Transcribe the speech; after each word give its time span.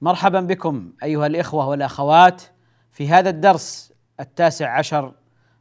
مرحبا 0.00 0.40
بكم 0.40 0.92
أيها 1.02 1.26
الإخوة 1.26 1.68
والأخوات 1.68 2.42
في 2.92 3.08
هذا 3.08 3.30
الدرس 3.30 3.92
التاسع 4.20 4.78
عشر 4.78 5.14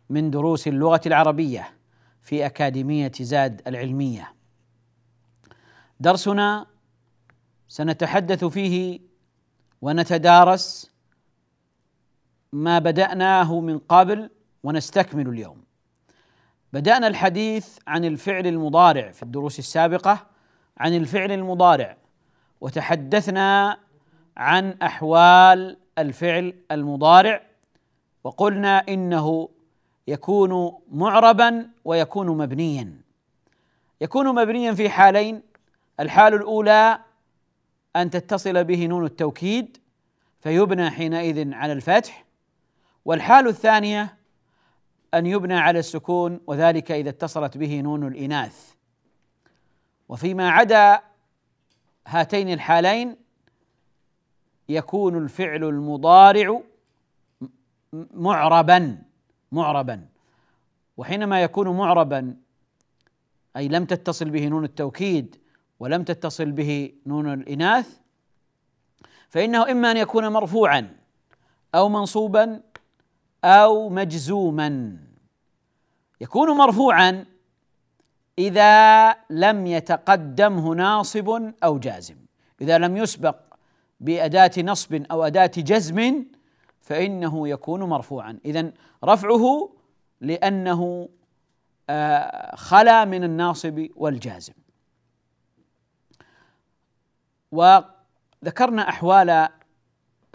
من 0.10 0.32
دروس 0.32 0.68
اللغة 0.68 1.02
العربية 1.06 1.74
في 2.22 2.46
أكاديمية 2.46 3.12
زاد 3.22 3.62
العلمية. 3.68 4.34
درسنا 6.00 6.66
سنتحدث 7.68 8.46
فيه 8.46 9.00
ونتدارس 9.82 10.92
ما 12.54 12.80
بدأناه 12.80 13.60
من 13.60 13.80
قبل 13.80 14.30
ونستكمل 14.64 15.28
اليوم. 15.30 15.64
بدأنا 16.74 17.08
الحديث 17.08 17.78
عن 17.88 18.06
الفعل 18.06 18.48
المضارع 18.48 19.12
في 19.12 19.24
الدروس 19.24 19.60
السابقة 19.60 20.28
عن 20.78 20.94
الفعل 20.94 21.32
المضارع 21.32 21.98
وتحدثنا 22.62 23.78
عن 24.38 24.78
أحوال 24.82 25.78
الفعل 25.98 26.54
المضارع 26.72 27.42
وقلنا 28.24 28.78
إنه 28.90 29.50
يكون 30.08 30.74
معربا 30.92 31.70
ويكون 31.86 32.28
مبنيا. 32.28 32.94
يكون 34.02 34.36
مبنيا 34.36 34.74
في 34.74 34.90
حالين 34.90 35.42
الحال 36.00 36.34
الأولى 36.34 37.00
أن 37.96 38.10
تتصل 38.10 38.64
به 38.64 38.86
نون 38.86 39.06
التوكيد 39.06 39.78
فيبنى 40.40 40.90
حينئذ 40.90 41.54
على 41.54 41.74
الفتح 41.74 42.26
والحال 43.06 43.48
الثانية 43.48 44.18
أن 45.14 45.26
يبنى 45.26 45.58
على 45.58 45.80
السكون 45.80 46.40
وذلك 46.48 46.92
إذا 46.92 47.10
اتصلت 47.10 47.58
به 47.58 47.82
نون 47.82 48.08
الإناث. 48.08 48.74
وفيما 50.10 50.50
عدا 50.50 51.02
هاتين 52.08 52.54
الحالين 52.54 53.25
يكون 54.70 55.18
الفعل 55.18 55.64
المضارع 55.64 56.62
معربا 58.14 58.98
معربا. 59.52 60.06
وحينما 60.98 61.44
يكون 61.44 61.78
معربا 61.78 62.36
أي 63.58 63.68
لم 63.68 63.86
تتصل 63.86 64.30
به 64.30 64.48
نون 64.48 64.64
التوكيد 64.64 65.36
ولم 65.80 66.04
تتصل 66.04 66.52
به 66.52 66.92
نون 67.06 67.34
الإناث 67.34 68.00
فإنه 69.30 69.72
إما 69.72 69.92
أن 69.92 69.98
يكون 69.98 70.28
مرفوعا 70.28 70.96
أو 71.76 71.90
منصوبا 71.90 72.62
أو 73.44 73.90
مجزوما. 73.90 74.98
يكون 76.22 76.58
مرفوعا 76.58 77.26
إذا 78.40 79.16
لم 79.30 79.68
يتقدمه 79.68 80.76
ناصب 80.76 81.54
أو 81.64 81.80
جازم. 81.80 82.16
إذا 82.62 82.78
لم 82.78 82.98
يسبق 82.98 83.36
بأداة 84.06 84.52
نصب 84.58 84.94
أو 85.12 85.24
أداة 85.24 85.52
جزم 85.58 86.26
فإنه 86.82 87.48
يكون 87.48 87.84
مرفوعا. 87.84 88.40
اذا 88.46 88.72
رفعه 89.04 89.70
لأنه 90.22 91.10
آه، 91.90 92.56
خلا 92.56 93.06
من 93.06 93.24
الناصب 93.24 93.88
والجازم. 93.96 94.54
وذكرنا 97.52 98.90
أحوال 98.90 99.50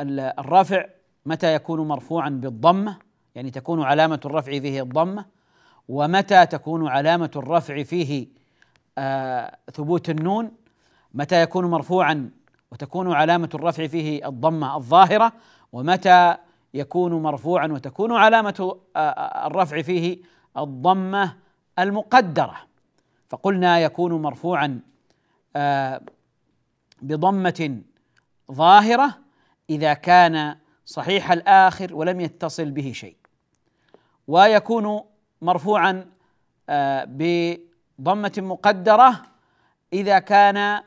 الرفع 0.01 0.85
متى 1.27 1.55
يكون 1.55 1.89
مرفوعا 1.89 2.29
بالضمه 2.29 2.99
يعني 3.35 3.51
تكون 3.51 3.83
علامة 3.83 4.21
الرفع 4.25 4.59
فيه 4.59 4.83
الضمه 4.83 5.27
ومتى 5.89 6.47
تكون 6.47 6.89
علامة 6.89 7.31
الرفع 7.37 7.83
فيه 7.83 8.29
آه 8.99 9.57
ثبوت 9.73 10.11
النون 10.11 10.53
متى 11.15 11.43
يكون 11.43 11.65
مرفوعا 11.65 12.31
وتكون 12.73 13.13
علامة 13.13 13.49
الرفع 13.55 13.87
فيه 13.87 14.29
الضمة 14.29 14.77
الظاهرة 14.77 15.33
ومتى 15.73 16.37
يكون 16.75 17.13
مرفوعا 17.13 17.67
وتكون 17.67 18.13
علامة 18.13 18.77
آه، 18.97 18.99
آه، 19.01 19.47
الرفع 19.47 19.83
فيه 19.83 20.19
الضمة 20.57 21.37
المقدرة. 21.79 22.57
فقلنا 23.29 23.81
يكون 23.81 24.23
مرفوعا 24.23 24.81
آه، 25.57 26.01
بضمة 27.03 27.81
ظاهرة 28.53 29.19
إذا 29.71 29.95
كان 29.95 30.57
صحيح 30.85 31.33
الآخر 31.33 31.95
ولم 31.95 32.21
يتصل 32.21 32.71
به 32.71 32.93
شيء. 32.93 33.17
ويكون 34.29 35.01
مرفوعا 35.43 36.07
بضمة 37.07 38.33
مقدرة 38.39 39.23
إذا 39.93 40.19
كان 40.19 40.83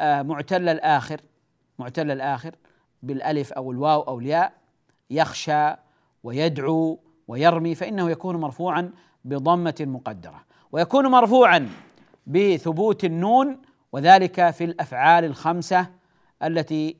معتل 0.00 0.68
الآخر 0.68 1.20
معتل 1.78 2.10
الآخر 2.10 2.54
بالألف 3.02 3.52
أو 3.52 3.72
الواو 3.72 4.00
أو 4.00 4.18
الياء 4.18 4.52
يخشى 5.10 5.74
ويدعو 6.22 6.98
ويرمي 7.28 7.74
فإنه 7.74 8.10
يكون 8.10 8.36
مرفوعا 8.36 8.90
بضمة 9.24 9.74
مقدرة 9.80 10.44
ويكون 10.72 11.06
مرفوعا 11.06 11.68
بثبوت 12.26 13.04
النون 13.04 13.58
وذلك 13.92 14.50
في 14.50 14.64
الأفعال 14.64 15.24
الخمسة 15.24 15.86
التي 16.42 16.96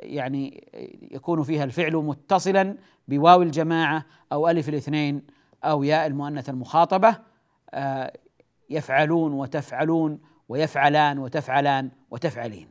يعني 0.00 0.68
يكون 1.10 1.42
فيها 1.42 1.64
الفعل 1.64 1.96
متصلا 1.96 2.76
بواو 3.08 3.42
الجماعة 3.42 4.04
أو 4.32 4.48
ألف 4.48 4.68
الاثنين 4.68 5.22
أو 5.64 5.82
ياء 5.82 6.06
المؤنث 6.06 6.48
المخاطبة 6.48 7.16
آه، 7.70 8.12
يفعلون 8.70 9.32
وتفعلون 9.32 10.18
ويفعلان 10.48 11.18
وتفعلان 11.18 11.90
وتفعلين. 12.10 12.68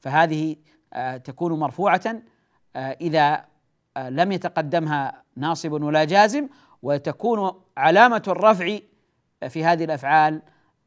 فهذه 0.00 0.56
آه، 0.92 1.16
تكون 1.16 1.58
مرفوعة 1.58 2.22
آه، 2.76 2.96
إذا 3.00 3.44
لم 3.98 4.32
يتقدمها 4.32 5.22
ناصب 5.36 5.72
ولا 5.72 6.04
جازم 6.04 6.48
وتكون 6.82 7.52
علامة 7.76 8.22
الرفع 8.28 8.78
في 9.48 9.64
هذه 9.64 9.84
الأفعال 9.84 10.42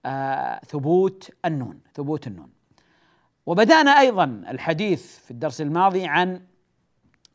آه، 0.06 0.60
ثبوت 0.66 1.32
النون 1.46 1.80
ثبوت 1.94 2.28
النون. 2.28 2.50
وبدأنا 3.46 3.92
أيضا 3.92 4.24
الحديث 4.50 5.18
في 5.20 5.32
الدرس 5.32 5.62
الماضي 5.62 6.06
عن 6.06 6.42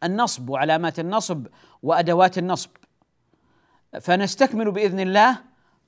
النصب 0.05 0.51
وعلامات 0.51 0.98
النصب 0.98 1.47
وأدوات 1.83 2.39
النصب. 2.39 2.71
فنستكمل 4.01 4.71
بإذن 4.71 5.01
الله 5.01 5.39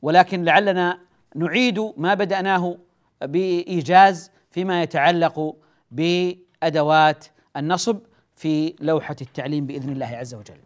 ولكن 0.03 0.45
لعلنا 0.45 0.99
نعيد 1.37 1.93
ما 1.97 2.15
بدأناه 2.15 2.79
بإيجاز 3.27 4.31
فيما 4.51 4.83
يتعلق 4.83 5.57
بأدوات 5.91 7.27
النصب 7.57 7.99
في 8.37 8.75
لوحة 8.81 9.17
التعليم 9.21 9.67
بإذن 9.67 9.93
الله 9.93 10.07
عز 10.07 10.35
وجل. 10.35 10.61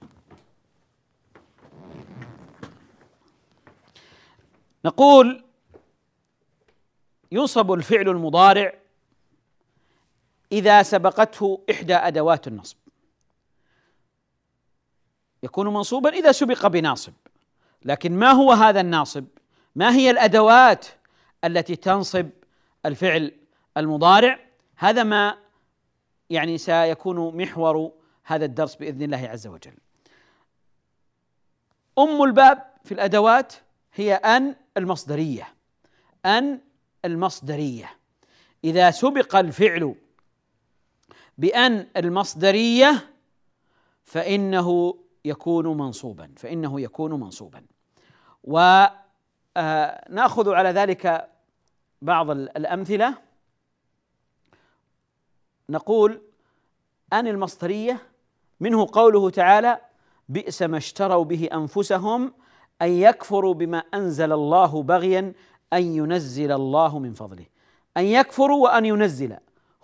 نقول 4.85 5.45
ينصب 7.33 7.73
الفعل 7.73 8.09
المضارع 8.09 8.73
إذا 10.53 10.83
سبقته 10.83 11.65
إحدى 11.71 11.95
أدوات 11.95 12.49
النصب. 12.49 12.77
يكون 15.43 15.69
منصوبا 15.69 16.11
إذا 16.11 16.33
سبق 16.33 16.67
بناصب. 16.67 17.13
لكن 17.85 18.19
ما 18.19 18.31
هو 18.31 18.53
هذا 18.53 18.81
الناصب؟ 18.81 19.25
ما 19.75 19.95
هي 19.95 20.11
الأدوات 20.11 20.87
التي 21.45 21.77
تنصب 21.77 22.29
الفعل 22.89 23.33
المضارع؟ 23.77 24.39
هذا 24.77 25.03
ما 25.03 25.39
يعني 26.31 26.59
سيكون 26.59 27.37
محور 27.37 27.93
هذا 28.25 28.45
الدرس 28.45 28.75
بإذن 28.75 29.03
الله 29.03 29.29
عز 29.29 29.47
وجل. 29.47 29.75
أم 31.99 32.23
الباب 32.23 32.65
في 32.85 32.93
الأدوات 32.95 33.53
هي 33.95 34.15
أن 34.15 34.57
المصدرية 34.77 35.55
أن 36.27 36.61
المصدرية 37.05 37.91
إذا 38.65 38.91
سبق 38.91 39.37
الفعل 39.37 39.95
بأن 41.39 41.87
المصدرية 41.97 43.11
فإنه 44.05 44.99
يكون 45.25 45.67
منصوبا 45.67 46.31
فإنه 46.37 46.81
يكون 46.81 47.21
منصوبا 47.21 47.63
وناخذ 48.45 48.91
على 50.55 50.71
ذلك 50.71 51.29
بعض 52.03 52.31
الأمثلة. 52.31 53.15
نقول 55.71 56.23
أن 57.13 57.27
المصدرية 57.27 58.03
منه 58.61 58.87
قوله 58.93 59.31
تعالى 59.31 59.81
بئس 60.29 60.63
ما 60.63 60.77
اشتروا 60.77 61.25
به 61.25 61.49
أنفسهم 61.55 62.33
أن 62.83 62.89
يكفروا 62.89 63.55
بما 63.55 63.79
أنزل 63.79 64.33
الله 64.33 64.83
بغيا 64.83 65.33
أن 65.73 65.83
ينزل 65.83 66.53
الله 66.53 66.99
من 66.99 67.13
فضله. 67.15 67.47
أن 67.97 68.05
يكفروا 68.05 68.63
وأن 68.65 68.85
ينزل. 68.85 69.37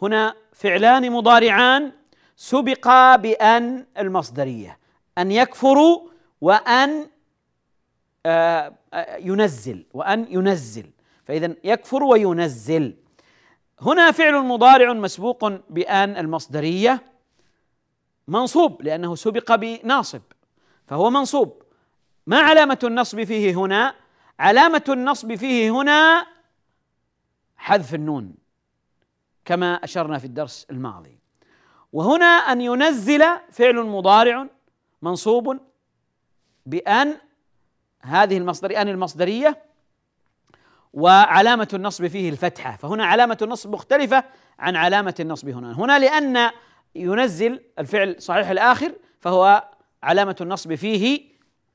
هنا 0.02 0.34
فعلان 0.52 1.12
مضارعان. 1.12 1.93
سبقا 2.37 3.17
بأن 3.17 3.87
المصدرية. 3.99 4.78
أن 5.19 5.31
يكفروا 5.31 6.08
وأن 6.40 7.06
آه، 8.26 8.72
ينزل. 9.19 9.87
وأن 9.94 10.26
ينزل. 10.31 10.90
فاذا 11.24 11.56
يكفر 11.64 12.02
وينزل. 12.02 12.96
هنا 13.80 14.10
فعل 14.10 14.34
مضارع 14.34 14.92
مسبوق 14.92 15.48
بآن 15.70 16.16
المصدرية 16.16 17.02
منصوب 18.28 18.82
لأنه 18.82 19.14
سبق 19.14 19.54
بناصب 19.54 20.22
فهو 20.86 21.10
منصوب. 21.10 21.62
ما 22.26 22.38
علامة 22.38 22.78
النصب 22.84 23.24
فيه 23.24 23.54
هنا؟ 23.54 23.94
علامة 24.38 24.84
النصب 24.88 25.34
فيه 25.34 25.70
هنا 25.70 26.26
حذف 27.56 27.94
النون 27.94 28.34
كما 29.44 29.74
أشرنا 29.74 30.18
في 30.18 30.24
الدرس 30.24 30.66
الماضي. 30.70 31.18
وهنا 31.92 32.26
أن 32.26 32.60
ينزل 32.60 33.24
فعل 33.50 33.76
مضارع 33.76 34.46
منصوب 35.02 35.60
بأن 36.66 37.16
هذه 38.00 38.38
المصدر 38.38 38.76
أن 38.76 38.88
المصدرية 38.88 39.62
وعلامة 40.94 41.69
النصب 41.75 42.06
فيه 42.06 42.31
الفتحة. 42.31 42.76
فهنا 42.76 43.05
علامة 43.06 43.38
النصب 43.43 43.70
مختلفة 43.70 44.25
عن 44.58 44.76
علامة 44.76 45.14
النصب 45.20 45.49
هنا. 45.49 45.73
هنا 45.73 45.99
لأن 45.99 46.50
ينزل 46.94 47.61
الفعل 47.79 48.17
صحيح 48.19 48.50
الآخر 48.50 48.93
فهو 49.20 49.69
علامة 50.02 50.37
النصب 50.41 50.75
فيه 50.75 51.23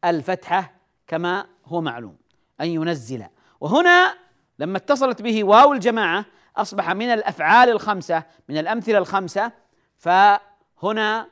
الفتحة 0.05 0.73
كما 1.07 1.45
هو 1.65 1.81
معلوم 1.81 2.15
أن 2.61 2.67
ينزل. 2.67 3.25
وهنا 3.59 4.15
لما 4.59 4.77
اتصلت 4.77 5.21
به 5.21 5.43
واو 5.43 5.73
الجماعة 5.73 6.25
أصبح 6.57 6.89
من 6.91 7.05
الأفعال 7.05 7.69
الخمسة 7.69 8.23
من 8.49 8.57
الأمثلة 8.57 8.97
الخمسة 8.97 9.51
فهنا 9.97 11.27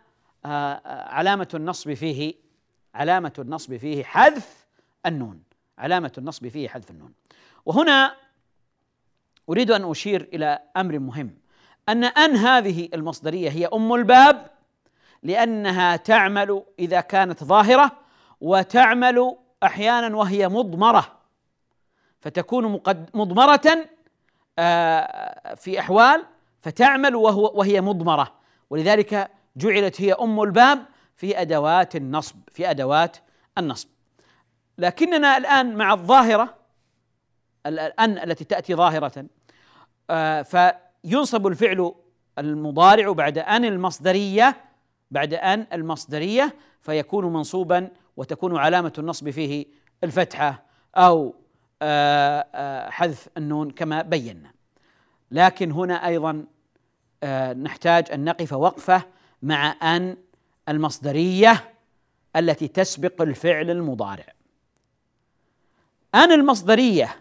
آه، 0.45 0.49
آه، 0.49 1.09
علامة 1.09 1.47
النصب 1.53 1.93
فيه 1.93 2.33
علامة 2.95 3.33
النصب 3.39 3.77
فيه 3.77 4.03
حذف 4.03 4.67
النون. 5.05 5.46
علامة 5.77 6.11
النصب 6.17 6.47
فيه 6.47 6.69
حذف 6.69 6.91
النون. 6.91 7.13
وهنا 7.65 8.15
أريد 9.49 9.71
أن 9.71 9.89
أشير 9.89 10.29
إلى 10.33 10.59
أمر 10.77 10.99
مهم. 10.99 11.37
أن 11.89 12.03
أن 12.03 12.35
هذه 12.35 12.89
المصدرية 12.93 13.49
هي 13.49 13.65
أم 13.65 13.93
الباب 13.93 14.47
لأنها 15.23 15.95
تعمل 15.95 16.63
إذا 16.79 17.01
كانت 17.01 17.43
ظاهرة 17.43 17.91
وتعمل 18.41 19.35
أحيانا 19.63 20.15
وهي 20.15 20.47
مضمرة. 20.47 21.17
فتكون 22.19 22.81
مضمرة 23.13 23.87
آه، 24.59 25.55
في 25.55 25.79
أحوال 25.79 26.25
فتعمل 26.61 27.15
وهو 27.15 27.51
وهي 27.55 27.81
مضمرة. 27.81 28.33
ولذلك 28.69 29.31
جعلت 29.57 30.01
هي 30.01 30.13
أم 30.13 30.41
الباب 30.41 30.85
في 31.15 31.41
أدوات 31.41 31.95
النصب 31.95 32.35
في 32.51 32.69
أدوات 32.69 33.17
النصب. 33.57 33.87
لكننا 34.77 35.37
الآن 35.37 35.75
مع 35.75 35.93
الظاهرة 35.93 36.55
الآن 37.65 38.17
التي 38.17 38.43
تأتي 38.43 38.75
ظاهرة 38.75 39.25
آه، 40.09 40.41
فينصب 40.41 41.47
الفعل 41.47 41.93
المضارع 42.39 43.11
بعد 43.11 43.37
أن 43.37 43.65
المصدرية 43.65 44.55
بعد 45.11 45.33
أن 45.33 45.67
المصدرية 45.73 46.55
فيكون 46.81 47.33
منصوبا 47.33 47.89
وتكون 48.17 48.57
علامة 48.57 48.93
النصب 48.97 49.29
فيه 49.29 49.65
الفتحة 50.03 50.63
أو 50.95 51.35
آه، 51.81 52.47
آه، 52.55 52.89
حذف 52.89 53.29
النون 53.37 53.71
كما 53.71 54.01
بينا. 54.01 54.51
لكن 55.31 55.71
هنا 55.71 56.07
أيضا 56.07 56.45
آه، 57.23 57.53
نحتاج 57.53 58.11
أن 58.11 58.23
نقف 58.23 58.53
وقفة 58.53 59.03
مع 59.41 59.75
أن 59.95 60.17
المصدرية 60.69 61.73
التي 62.35 62.67
تسبق 62.67 63.21
الفعل 63.21 63.69
المضارع. 63.69 64.36
أن 66.17 66.31
المصدرية 66.31 67.15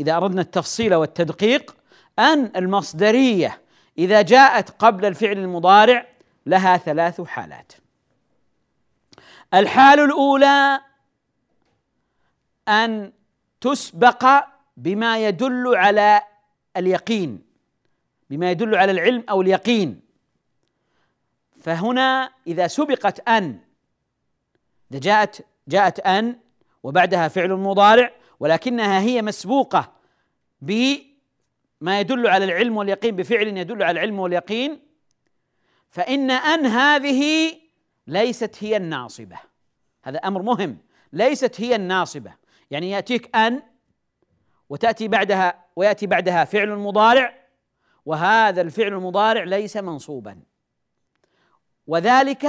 إذا 0.00 0.16
أردنا 0.16 0.40
التفصيل 0.40 0.94
والتدقيق 0.94 1.76
أن 2.18 2.52
المصدرية 2.56 3.60
إذا 3.98 4.22
جاءت 4.22 4.70
قبل 4.70 5.04
الفعل 5.04 5.38
المضارع 5.38 6.06
لها 6.46 6.76
ثلاث 6.76 7.20
حالات. 7.20 7.72
الحال 9.54 10.00
الأولى 10.00 10.80
أن 12.68 13.12
تسبق 13.60 14.44
بما 14.76 15.28
يدل 15.28 15.76
على 15.76 16.22
اليقين 16.76 17.42
بما 18.30 18.50
يدل 18.50 18.74
على 18.74 18.92
العلم 18.92 19.24
أو 19.30 19.42
اليقين. 19.42 20.00
فهنا 21.60 22.30
إذا 22.46 22.66
سبقت 22.66 23.28
أن 23.28 23.58
إذا 24.90 24.98
جاءت 24.98 25.46
جاءت 25.68 26.00
أن 26.00 26.43
وبعدها 26.84 27.28
فعل 27.28 27.52
مضارع 27.52 28.10
ولكنها 28.40 29.00
هي 29.00 29.22
مسبوقة 29.22 29.92
بما 30.60 32.00
يدل 32.00 32.26
على 32.26 32.44
العلم 32.44 32.76
واليقين 32.76 33.16
بفعل 33.16 33.46
يدل 33.56 33.82
على 33.82 33.90
العلم 33.90 34.18
واليقين. 34.18 34.80
فإن 35.90 36.30
أن 36.30 36.66
هذه 36.66 37.52
ليست 38.06 38.64
هي 38.64 38.76
الناصبة. 38.76 39.36
هذا 40.02 40.18
أمر 40.18 40.42
مهم. 40.42 40.78
ليست 41.12 41.60
هي 41.60 41.74
الناصبة. 41.76 42.34
يعني 42.70 42.90
يأتيك 42.90 43.36
أن 43.36 43.62
وتأتي 44.68 45.08
بعدها 45.08 45.64
ويأتي 45.76 46.06
بعدها 46.06 46.44
فعل 46.44 46.76
مضارع 46.76 47.34
وهذا 48.06 48.60
الفعل 48.60 48.92
المضارع 48.92 49.44
ليس 49.44 49.76
منصوبا. 49.76 50.40
وذلك 51.86 52.46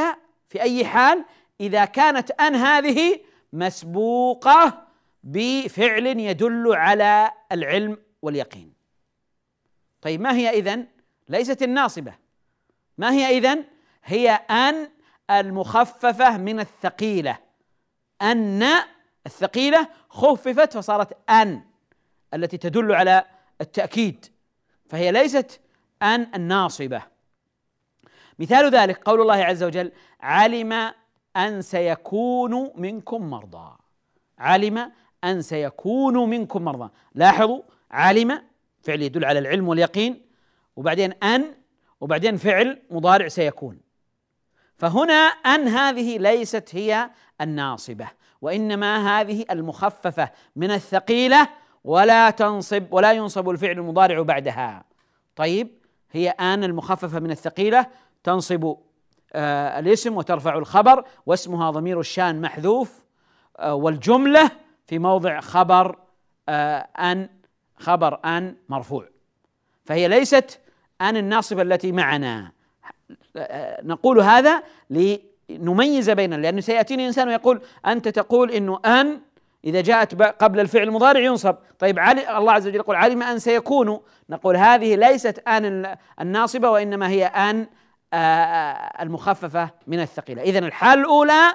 في 0.50 0.62
أي 0.62 0.86
حال 0.86 1.26
إذا 1.62 1.86
كانت 1.86 2.32
أن 2.32 2.56
هذه 2.56 3.20
مسبوقة 3.56 4.88
بفعل 5.24 6.06
يدل 6.06 6.76
على 6.76 7.32
العلم 7.52 7.98
واليقين. 8.22 8.74
طيب 10.02 10.22
ما 10.22 10.36
هي 10.36 10.50
إذن؟ 10.50 10.88
ليست 11.30 11.64
الناصبة. 11.64 12.14
ما 12.98 13.12
هي 13.12 13.38
إذن؟ 13.38 13.66
هي 14.04 14.30
أن 14.30 14.90
المخففة 15.32 16.38
من 16.38 16.60
الثقيلة. 16.60 17.38
أن 18.22 18.64
الثقيلة 19.26 19.88
خففت 20.10 20.74
فصارت 20.74 21.18
أن 21.30 21.62
التي 22.34 22.58
تدل 22.58 22.92
على 22.92 23.26
التأكيد. 23.62 24.26
فهي 24.90 25.12
ليست 25.12 25.60
أن 26.02 26.28
الناصبة. 26.36 27.02
مثال 28.40 28.70
ذلك 28.76 29.04
قول 29.04 29.22
الله 29.22 29.44
عز 29.44 29.64
وجل 29.64 29.92
علم 30.22 30.94
أن 31.38 31.62
سيكون 31.62 32.72
منكم 32.76 33.30
مرضى. 33.30 33.78
علم 34.40 34.92
أن 35.24 35.42
سيكون 35.42 36.30
منكم 36.30 36.62
مرضى. 36.62 36.90
لاحظوا 37.16 37.62
علم 37.92 38.42
فعل 38.82 39.02
يدل 39.02 39.26
على 39.26 39.40
العلم 39.40 39.68
واليقين 39.68 40.22
وبعدين 40.76 41.12
أن 41.12 41.54
وبعدين 42.02 42.38
فعل 42.38 42.82
مضارع 42.92 43.28
سيكون. 43.28 43.80
فهنا 44.78 45.14
أن 45.24 45.68
هذه 45.68 46.18
ليست 46.18 46.76
هي 46.76 47.10
الناصبة 47.42 48.08
وإنما 48.42 49.22
هذه 49.22 49.46
المخففة 49.52 50.32
من 50.56 50.72
الثقيلة 50.72 51.50
ولا 51.84 52.30
تنصب 52.30 52.94
ولا 52.94 53.12
ينصب 53.14 53.50
الفعل 53.50 53.72
المضارع 53.72 54.22
بعدها. 54.22 54.84
طيب 55.36 55.68
هي 56.12 56.30
أن 56.30 56.64
المخففة 56.64 57.20
من 57.20 57.32
الثقيلة 57.32 57.88
تنصب 58.24 58.78
الاسم 59.36 60.18
وترفع 60.18 60.58
الخبر 60.58 61.04
واسمها 61.26 61.72
ضمير 61.72 62.00
الشان 62.00 62.42
محذوف 62.42 63.06
آه 63.60 63.76
والجملة 63.76 64.52
في 64.88 65.00
موضع 65.00 65.40
خبر 65.40 65.98
آه 66.50 66.88
أن 67.00 67.30
خبر 67.78 68.20
أن 68.26 68.56
مرفوع. 68.70 69.06
فهي 69.86 70.08
ليست 70.08 70.60
أن 71.02 71.18
الناصبة 71.18 71.62
التي 71.62 71.92
معنا. 71.92 72.52
نقول 73.84 74.20
هذا 74.20 74.64
لنميز 74.90 76.10
بين 76.10 76.34
لأنه 76.34 76.62
سيأتيني 76.62 77.08
إنسان 77.08 77.28
ويقول 77.28 77.62
أنت 77.86 78.08
تقول 78.08 78.52
إنه 78.52 78.80
أن 78.86 79.20
إذا 79.66 79.82
جاءت 79.82 80.22
قبل 80.22 80.60
الفعل 80.60 80.84
المضارع 80.84 81.20
ينصب. 81.20 81.56
طيب 81.80 82.00
علي 82.00 82.38
الله 82.38 82.52
عز 82.52 82.68
وجل 82.68 82.76
يقول 82.76 82.96
علم 82.96 83.24
أن 83.24 83.40
سيكون. 83.40 84.00
نقول 84.30 84.58
هذه 84.58 84.96
ليست 84.96 85.44
أن 85.48 85.96
الناصبة 86.22 86.70
وإنما 86.70 87.10
هي 87.10 87.26
أن 87.26 87.68
المخففة 89.02 89.70
من 89.88 90.00
الثقيلة. 90.00 90.42
إذا 90.42 90.60
الحال 90.60 91.00
الأولى 91.00 91.54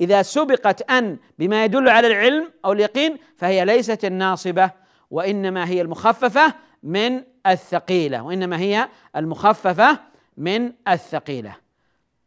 إذا 0.00 0.22
سبقت 0.22 0.90
أن 0.90 1.18
بما 1.38 1.64
يدل 1.64 1.88
على 1.88 2.06
العلم 2.06 2.52
أو 2.64 2.72
اليقين 2.72 3.18
فهي 3.36 3.64
ليست 3.64 4.04
الناصبة 4.04 4.70
وإنما 5.10 5.68
هي 5.68 5.80
المخففة 5.80 6.54
من 6.82 7.22
الثقيلة 7.46 8.22
وإنما 8.22 8.58
هي 8.58 8.88
المخففة 9.16 9.98
من 10.36 10.72
الثقيلة. 10.88 11.56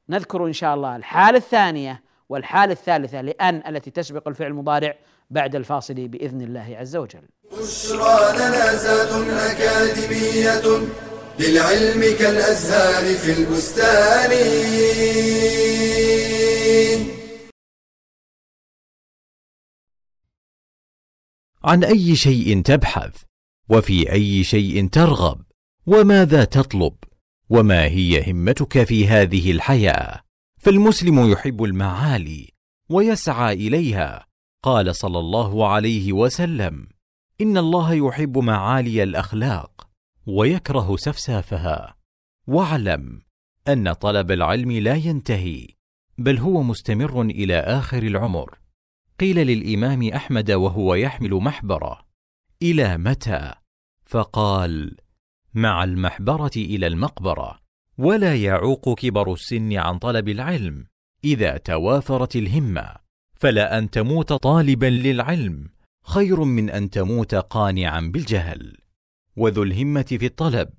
نذكر 0.09 0.45
إن 0.45 0.53
شاء 0.53 0.75
الله 0.75 0.95
الحالة 0.95 1.37
الثانية 1.37 2.01
والحالة 2.29 2.73
الثالثة 2.73 3.21
لأن 3.21 3.63
التي 3.67 3.91
تسبق 3.91 4.27
الفعل 4.27 4.47
المضارع 4.47 4.95
بعد 5.29 5.55
الفاصل 5.55 5.93
بإذن 5.93 6.41
الله 6.41 6.77
عز 6.79 6.95
وجل. 6.95 7.23
بشرى 7.51 8.15
أكاديمية 9.51 10.87
للعلم 11.39 12.01
كالأزهار 12.19 13.15
في 13.15 13.31
البستان. 13.31 14.31
عن 21.63 21.83
أي 21.83 22.15
شيء 22.15 22.61
تبحث؟ 22.61 23.21
وفي 23.69 24.11
أي 24.11 24.43
شيء 24.43 24.87
ترغب؟ 24.87 25.41
وماذا 25.85 26.43
تطلب؟ 26.43 26.95
وما 27.49 27.83
هي 27.85 28.31
همتك 28.31 28.83
في 28.83 29.07
هذه 29.07 29.51
الحياة؟ 29.51 30.21
فالمسلم 30.59 31.31
يحب 31.31 31.63
المعالي 31.63 32.49
ويسعى 32.89 33.53
إليها. 33.53 34.25
قال 34.63 34.95
صلى 34.95 35.19
الله 35.19 35.67
عليه 35.67 36.13
وسلم 36.13 36.87
إن 37.41 37.57
الله 37.57 37.93
يحب 37.93 38.37
معالي 38.37 39.03
الأخلاق 39.03 39.84
ويكره 40.27 40.95
سفسافها. 40.95 41.95
واعلم 42.47 43.21
أن 43.67 43.93
طلب 43.93 44.31
العلم 44.31 44.71
لا 44.71 44.95
ينتهي 44.95 45.67
بل 46.17 46.37
هو 46.37 46.63
مستمر 46.63 47.21
إلى 47.21 47.59
آخر 47.59 48.03
العمر. 48.03 48.59
قيل 49.19 49.47
للإمام 49.47 50.09
أحمد 50.09 50.51
وهو 50.51 50.95
يحمل 50.95 51.33
محبرة 51.33 52.05
إلى 52.61 52.97
متى؟ 52.97 53.53
فقال 54.05 54.97
مع 55.53 55.83
المحبرة 55.83 56.51
إلى 56.55 56.87
المقبرة 56.87 57.59
ولا 57.97 58.35
يعوق 58.35 58.99
كبر 58.99 59.33
السن 59.33 59.73
عن 59.73 59.97
طلب 59.97 60.29
العلم 60.29 60.87
إذا 61.23 61.57
توافرت 61.57 62.35
الهمة. 62.35 62.95
فلا 63.33 63.77
أن 63.77 63.89
تموت 63.89 64.33
طالبا 64.33 64.85
للعلم 64.85 65.69
خير 66.05 66.43
من 66.43 66.69
أن 66.69 66.89
تموت 66.89 67.35
قانعا 67.35 67.99
بالجهل. 68.13 68.84
وذو 69.35 69.63
الهمة 69.63 70.05
في 70.19 70.25
الطلب 70.25 70.69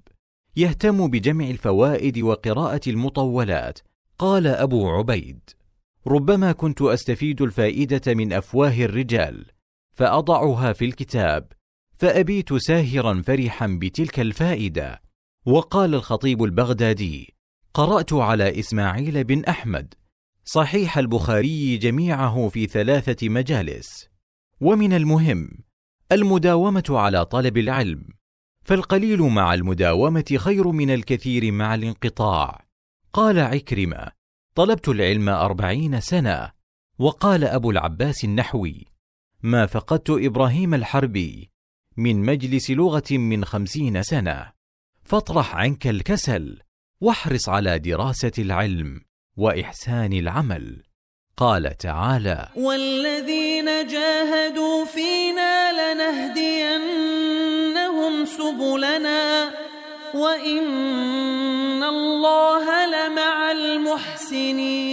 يهتم 0.56 1.10
بجمع 1.10 1.50
الفوائد 1.50 2.18
وقراءة 2.18 2.80
المطولات 2.86 3.78
قال 4.18 4.46
أبو 4.46 4.90
عبيد. 4.90 5.40
ربما 6.06 6.52
كنت 6.52 6.82
أستفيد 6.82 7.42
الفائدة 7.42 8.14
من 8.14 8.32
أفواه 8.32 8.84
الرجال 8.84 9.46
فأضعها 9.92 10.72
في 10.72 10.84
الكتاب 10.84 11.52
فأبيت 11.98 12.54
ساهرا 12.54 13.22
فرحا 13.22 13.78
بتلك 13.80 14.20
الفائدة. 14.20 15.02
وقال 15.46 15.94
الخطيب 15.94 16.42
البغدادي 16.42 17.34
قرأت 17.74 18.12
على 18.12 18.60
إسماعيل 18.60 19.24
بن 19.24 19.44
أحمد 19.44 19.94
صحيح 20.44 20.98
البخاري 20.98 21.76
جميعه 21.76 22.48
في 22.48 22.66
ثلاثة 22.66 23.28
مجالس. 23.28 24.08
ومن 24.60 24.92
المهم 24.92 25.48
المداومة 26.12 26.84
على 26.90 27.24
طلب 27.24 27.58
العلم. 27.58 28.15
فالقليل 28.66 29.22
مع 29.22 29.54
المداومة 29.54 30.36
خير 30.36 30.68
من 30.68 30.90
الكثير 30.90 31.52
مع 31.52 31.74
الانقطاع. 31.74 32.66
قال 33.12 33.38
عكرمة 33.38 34.12
طلبت 34.54 34.88
العلم 34.88 35.28
أربعين 35.28 36.00
سنة 36.00 36.52
وقال 36.98 37.44
أبو 37.44 37.70
العباس 37.70 38.24
النحوي 38.24 38.84
ما 39.42 39.66
فقدت 39.66 40.10
إبراهيم 40.10 40.74
الحربي 40.74 41.50
من 41.96 42.16
مجلس 42.16 42.70
لغة 42.70 43.12
من 43.12 43.44
خمسين 43.44 44.02
سنة. 44.02 44.52
فاطرح 45.04 45.56
عنك 45.56 45.86
الكسل 45.86 46.60
واحرص 47.00 47.48
على 47.48 47.78
دراسة 47.78 48.32
العلم 48.38 49.00
وإحسان 49.36 50.12
العمل 50.12 50.82
قال 51.36 51.76
تعالى 51.76 52.48
والذين 52.56 53.86
جاهدوا 53.86 54.84
فينا 54.84 55.72
لنهدينهم 55.72 57.05
سبلنا 58.46 59.50
وإن 60.14 61.82
الله 61.82 62.86
لمع 62.86 63.50
المحسنين. 63.50 64.86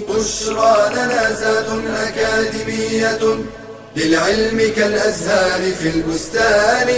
بشرى 0.00 0.94
لنا 0.94 1.32
زاد 1.32 1.68
أكاديمية 1.86 3.22
للعلم 3.96 4.58
كالأزهار 4.76 5.72
في 5.72 5.88
البستان. 5.96 6.88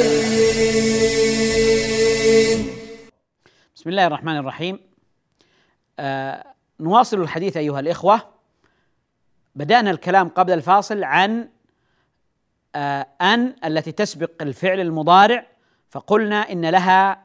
بسم 3.77 3.91
الله 3.91 4.07
الرحمن 4.07 4.37
الرحيم. 4.37 4.81
آه 5.99 6.45
نواصل 6.81 7.21
الحديث 7.21 7.57
أيها 7.57 7.81
الإخوة. 7.81 8.32
بدأنا 9.55 9.91
الكلام 9.91 10.29
قبل 10.29 10.53
الفاصل 10.53 11.05
عن 11.05 11.49
آه 12.75 13.07
أن 13.21 13.55
التي 13.65 13.93
تسبق 13.93 14.31
الفعل 14.43 14.81
المضارع 14.81 15.47
فقلنا 15.91 16.53
إن 16.53 16.67
لها 16.67 17.23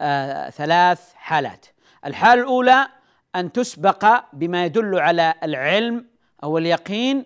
آه 0.00 0.50
ثلاث 0.50 1.14
حالات. 1.14 1.66
الحالة 2.06 2.42
الأولى 2.42 2.88
أن 3.36 3.52
تسبق 3.52 4.24
بما 4.32 4.64
يدل 4.64 4.98
على 4.98 5.34
العلم 5.42 6.06
أو 6.42 6.58
اليقين 6.58 7.24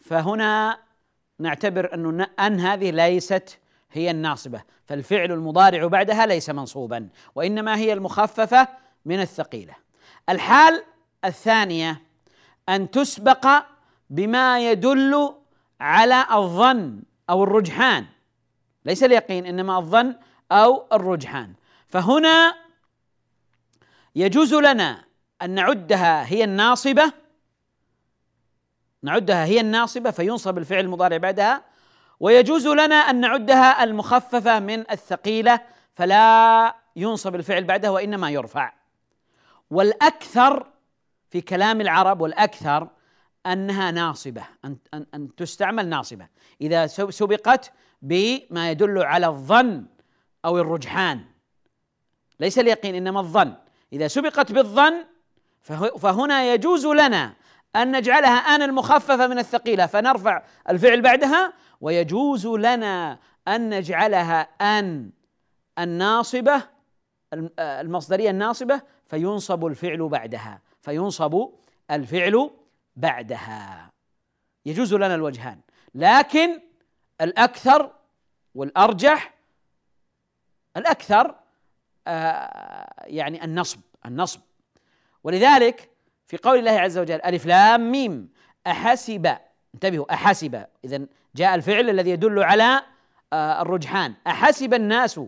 فهنا 0.00 0.78
نعتبر 1.38 1.94
أن 1.94 2.26
أن 2.40 2.60
هذه 2.60 2.90
ليست 2.90 3.58
هي 3.92 4.10
الناصبة. 4.10 4.62
فالفعل 4.86 5.32
المضارع 5.32 5.86
بعدها 5.86 6.26
ليس 6.26 6.50
منصوبا 6.50 7.08
وإنما 7.34 7.76
هي 7.76 7.92
المخففة 7.92 8.68
من 9.04 9.20
الثقيلة. 9.20 9.74
الحال 10.28 10.82
الثانية 11.24 12.09
أن 12.70 12.90
تسبق 12.90 13.46
بما 14.10 14.70
يدل 14.70 15.34
على 15.80 16.26
الظن 16.32 17.02
أو 17.30 17.44
الرجحان. 17.44 18.06
ليس 18.84 19.04
اليقين 19.04 19.46
إنما 19.46 19.78
الظن 19.78 20.14
أو 20.52 20.86
الرجحان. 20.92 21.54
فهنا 21.86 22.54
يجوز 24.14 24.54
لنا 24.54 25.04
أن 25.42 25.50
نعدها 25.50 26.32
هي 26.32 26.44
الناصبة. 26.44 27.12
نعدها 29.02 29.44
هي 29.44 29.60
الناصبة 29.60 30.10
فينصب 30.10 30.58
الفعل 30.58 30.80
المضارع 30.80 31.16
بعدها. 31.16 31.64
ويجوز 32.20 32.66
لنا 32.66 32.94
أن 32.94 33.20
نعدها 33.20 33.84
المخففة 33.84 34.60
من 34.60 34.90
الثقيلة 34.90 35.60
فلا 35.94 36.74
ينصب 36.96 37.34
الفعل 37.34 37.64
بعدها 37.64 37.90
وإنما 37.90 38.30
يرفع. 38.30 38.72
والأكثر 39.70 40.66
في 41.30 41.40
كلام 41.40 41.80
العرب 41.80 42.20
والأكثر 42.20 42.88
أنها 43.46 43.90
ناصبة 43.90 44.42
أن, 44.64 44.76
أن, 44.94 45.06
أن 45.14 45.34
تستعمل 45.34 45.88
ناصبة. 45.88 46.26
إذا 46.60 46.86
سبقت 46.86 47.72
بما 48.02 48.70
يدل 48.70 49.02
على 49.02 49.26
الظن 49.26 49.86
أو 50.44 50.58
الرجحان. 50.58 51.24
ليس 52.40 52.58
اليقين 52.58 52.94
إنما 52.94 53.20
الظن. 53.20 53.54
إذا 53.92 54.08
سبقت 54.08 54.52
بالظن 54.52 55.04
فهنا 55.98 56.54
يجوز 56.54 56.86
لنا 56.86 57.34
أن 57.76 57.96
نجعلها 57.96 58.38
ان 58.38 58.62
المخففه 58.62 59.26
من 59.26 59.38
الثقيلة. 59.38 59.86
فنرفع 59.86 60.42
الفعل 60.68 61.00
بعدها 61.00 61.52
ويجوز 61.80 62.46
لنا 62.46 63.18
أن 63.48 63.70
نجعلها 63.70 64.40
آن 64.40 65.10
الناصبة 65.78 66.62
المصدرية 67.58 68.30
الناصبة 68.30 68.82
فينصب 69.06 69.66
الفعل 69.66 70.08
بعدها. 70.08 70.60
فينصب 70.82 71.48
الفعل 71.90 72.50
بعدها. 72.96 73.90
يجوز 74.66 74.94
لنا 74.94 75.14
الوجهان 75.14 75.60
لكن 75.94 76.60
الأكثر 77.20 77.92
والأرجح 78.54 79.34
الأكثر 80.76 81.34
آه، 82.06 83.04
يعني 83.06 83.44
النصب 83.44 83.80
النصب. 84.06 84.40
ولذلك 85.24 85.90
في 86.26 86.36
قول 86.36 86.58
الله 86.58 86.80
عز 86.80 86.98
وجل 86.98 87.22
ألف 87.22 87.46
لام 87.46 87.92
ميم 87.92 88.28
أحسب 88.66 89.36
انتبهوا 89.74 90.14
أحسب. 90.14 90.64
إذا 90.84 91.06
جاء 91.36 91.54
الفعل 91.54 91.90
الذي 91.90 92.10
يدل 92.10 92.42
على 92.42 92.82
آه، 93.32 93.62
الرجحان. 93.62 94.14
أحسب 94.26 94.74
الناس 94.74 95.20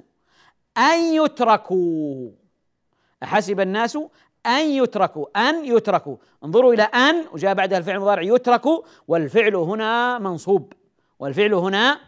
أن 0.78 1.14
يتركوا 1.14 2.30
أحسب 3.22 3.60
الناس 3.60 3.98
أن 4.46 4.70
يتركوا 4.70 5.48
أن 5.48 5.64
يتركوا. 5.64 6.16
انظروا 6.44 6.74
إلى 6.74 6.82
أن 6.82 7.24
وجاء 7.32 7.54
بعدها 7.54 7.78
الفعل 7.78 7.96
المضارع 7.96 8.22
يتركوا. 8.22 8.82
والفعل 9.08 9.56
هنا 9.56 10.18
منصوب. 10.18 10.72
والفعل 11.18 11.54
هنا 11.54 12.00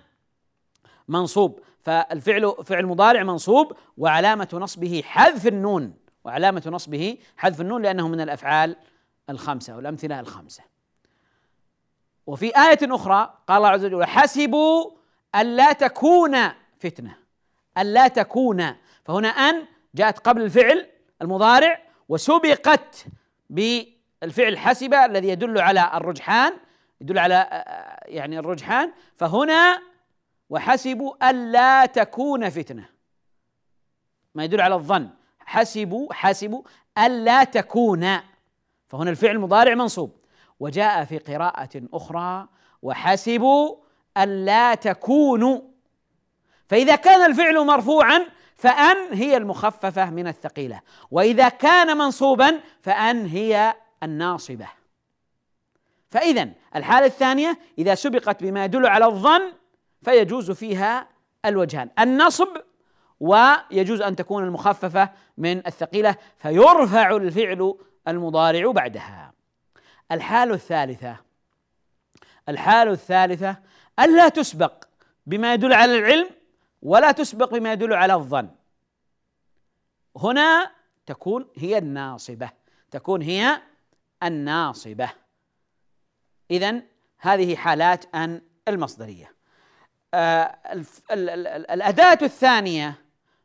منصوب. 1.09 1.61
فالفعل 1.81 2.55
فعل 2.65 2.87
مضارع 2.87 3.23
منصوب. 3.23 3.73
وعلامة 3.99 4.49
نصبه 4.53 5.03
حذف 5.05 5.47
النون. 5.47 5.95
وعلامة 6.25 6.63
نصبه 6.67 7.19
حذف 7.37 7.61
النون 7.61 7.83
لأنه 7.83 8.09
من 8.09 8.21
الأفعال 8.21 8.77
الخمسة 9.31 9.77
والأمثلة 9.77 10.21
الخمسة. 10.21 10.63
وفي 12.27 12.47
آية 12.47 12.79
أخرى 12.83 13.35
قال 13.47 13.57
الله 13.57 13.69
عز 13.69 13.85
وجل 13.85 14.05
حسبوا 14.05 14.91
ألا 15.37 15.73
تكون 15.73 16.37
فتنة. 16.79 17.17
ألا 17.79 18.09
تكون. 18.09 18.75
فهنا 19.05 19.29
أن 19.29 19.67
جاءت 19.95 20.19
قبل 20.19 20.43
الفعل 20.43 20.87
المضارع 21.23 21.84
وسبقت 22.09 23.07
بالفعل 23.51 24.59
حسب 24.59 24.95
الذي 24.95 25.29
يدل 25.29 25.61
على 25.61 25.91
الرجحان 25.95 26.53
يدل 27.01 27.19
على 27.19 27.65
يعني 28.07 28.39
الرجحان. 28.39 28.93
فهنا 29.17 29.83
وحسبوا 30.51 31.31
ألا 31.31 31.87
تكون 31.87 32.51
فتنة. 32.51 32.89
ما 34.35 34.45
يدل 34.45 34.61
على 34.61 34.75
الظن. 34.75 35.11
حسبوا 35.41 36.13
حسبوا 36.13 36.63
ألا 36.99 37.45
تكون. 37.45 38.19
فهنا 38.87 39.11
الفعل 39.11 39.31
المضارع 39.31 39.75
منصوب. 39.75 40.17
وجاء 40.61 41.05
في 41.05 41.19
قراءة 41.19 41.83
أخرى 41.93 42.49
وحسبوا 42.83 43.77
ألا 44.19 44.75
تكونوا. 44.75 45.61
فإذا 46.69 46.97
كان 46.97 47.31
الفعل 47.31 47.67
مرفوعا 47.67 48.27
فأن 48.65 49.13
هي 49.13 49.37
المخففة 49.37 50.11
من 50.11 50.27
الثقيلة. 50.27 50.81
وإذا 51.11 51.49
كان 51.49 51.97
منصوبا 51.97 52.61
فأن 52.83 53.27
هي 53.27 53.75
الناصبة. 54.03 54.69
فإذا 56.11 56.49
الحالة 56.77 57.07
الثانية 57.07 57.59
إذا 57.79 57.95
سبقت 57.95 58.43
بما 58.43 58.65
يدل 58.65 58.87
على 58.87 59.07
الظن 59.07 59.53
فيجوز 60.03 60.51
فيها 60.51 61.09
الوجهان. 61.45 61.91
النصب 61.99 62.49
ويجوز 63.21 64.01
أن 64.01 64.17
تكون 64.17 64.45
المخففة 64.45 65.11
من 65.39 65.67
الثقيلة 65.67 66.17
فيرفع 66.39 67.17
الفعل 67.17 67.75
المضارع 68.09 68.71
بعدها. 68.73 69.33
الحالة 70.13 70.55
الثالثة 70.55 71.17
الحالة 72.49 72.93
الثالثة 72.93 73.57
ألا 74.01 74.29
تسبق 74.29 74.85
بما 75.27 75.55
يدل 75.55 75.73
على 75.73 75.99
العلم 75.99 76.29
ولا 76.85 77.13
تسبق 77.13 77.55
بما 77.55 77.73
يدل 77.73 77.93
على 77.93 78.15
الظن. 78.15 78.51
هنا 80.17 80.71
تكون 81.07 81.49
هي 81.57 81.79
الناصبة 81.79 82.51
تكون 82.91 83.23
هي 83.23 83.63
الناصبة. 84.23 85.11
إذا 86.51 86.83
هذه 87.19 87.57
حالات 87.57 88.15
أن 88.15 88.43
المصدرية. 88.69 89.35
آه 90.15 90.59
الأداة 91.11 92.19
الثانية 92.23 92.95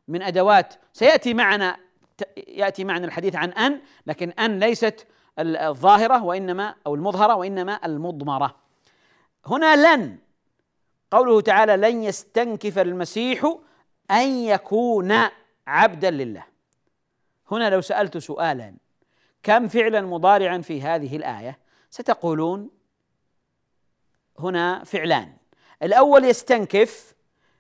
من 0.07 0.21
أدوات 0.21 0.73
سيأتي 0.93 1.33
معنا 1.33 1.77
يأتي 2.47 2.83
معنا 2.83 3.05
الحديث 3.05 3.35
عن 3.35 3.49
أن 3.49 3.81
لكن 4.05 4.29
أن 4.29 4.59
ليست 4.59 5.07
الظاهرة 5.39 6.23
وإنما 6.23 6.75
أو 6.87 6.95
المظهرة 6.95 7.35
وإنما 7.35 7.79
المضمرة. 7.85 8.55
هنا 9.45 9.95
لن 9.95 10.17
قوله 11.11 11.41
تعالى 11.41 11.77
لن 11.77 12.03
يستنكف 12.03 12.79
المسيح 12.79 13.55
أن 14.11 14.27
يكون 14.27 15.15
عبدا 15.67 16.11
لله. 16.11 16.43
هنا 17.51 17.69
لو 17.69 17.81
سألت 17.81 18.17
سؤالا 18.17 18.75
كم 19.43 19.67
فعلا 19.67 20.01
مضارعا 20.01 20.57
في 20.57 20.81
هذه 20.81 21.15
الآية؟ 21.15 21.59
ستقولون 21.89 22.69
هنا 24.39 24.83
فعلان. 24.83 25.33
الأول 25.83 26.25
يستنكف 26.25 27.15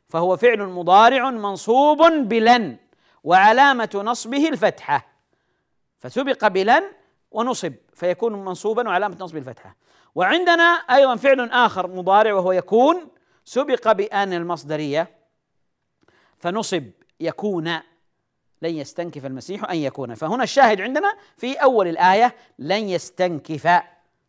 فهو 0.09 0.37
فعل 0.37 0.59
مضارع 0.59 1.29
منصوب 1.29 2.01
بلن 2.11 2.77
وعلامة 3.23 4.01
نصبه 4.03 4.49
الفتحة. 4.49 5.07
فسبق 5.97 6.47
بلن 6.47 6.83
ونصب 7.31 7.73
فيكون 7.93 8.45
منصوبا 8.45 8.89
وعلامة 8.89 9.17
نصب 9.19 9.37
الفتحة. 9.37 9.75
وعندنا 10.15 10.63
أيضا 10.63 11.15
فعل 11.15 11.49
آخر 11.49 11.87
مضارع 11.87 12.33
وهو 12.33 12.51
يكون 12.51 13.07
سبق 13.49 13.91
بأن 13.91 14.33
المصدرية 14.33 15.07
فنصب 16.37 16.83
يكون 17.19 17.67
لن 18.61 18.75
يستنكف 18.75 19.25
المسيح 19.25 19.69
أن 19.69 19.77
يكون. 19.77 20.13
فهنا 20.13 20.43
الشاهد 20.43 20.81
عندنا 20.81 21.13
في 21.37 21.53
أول 21.53 21.87
الآية 21.87 22.35
لن 22.59 22.89
يستنكف. 22.89 23.81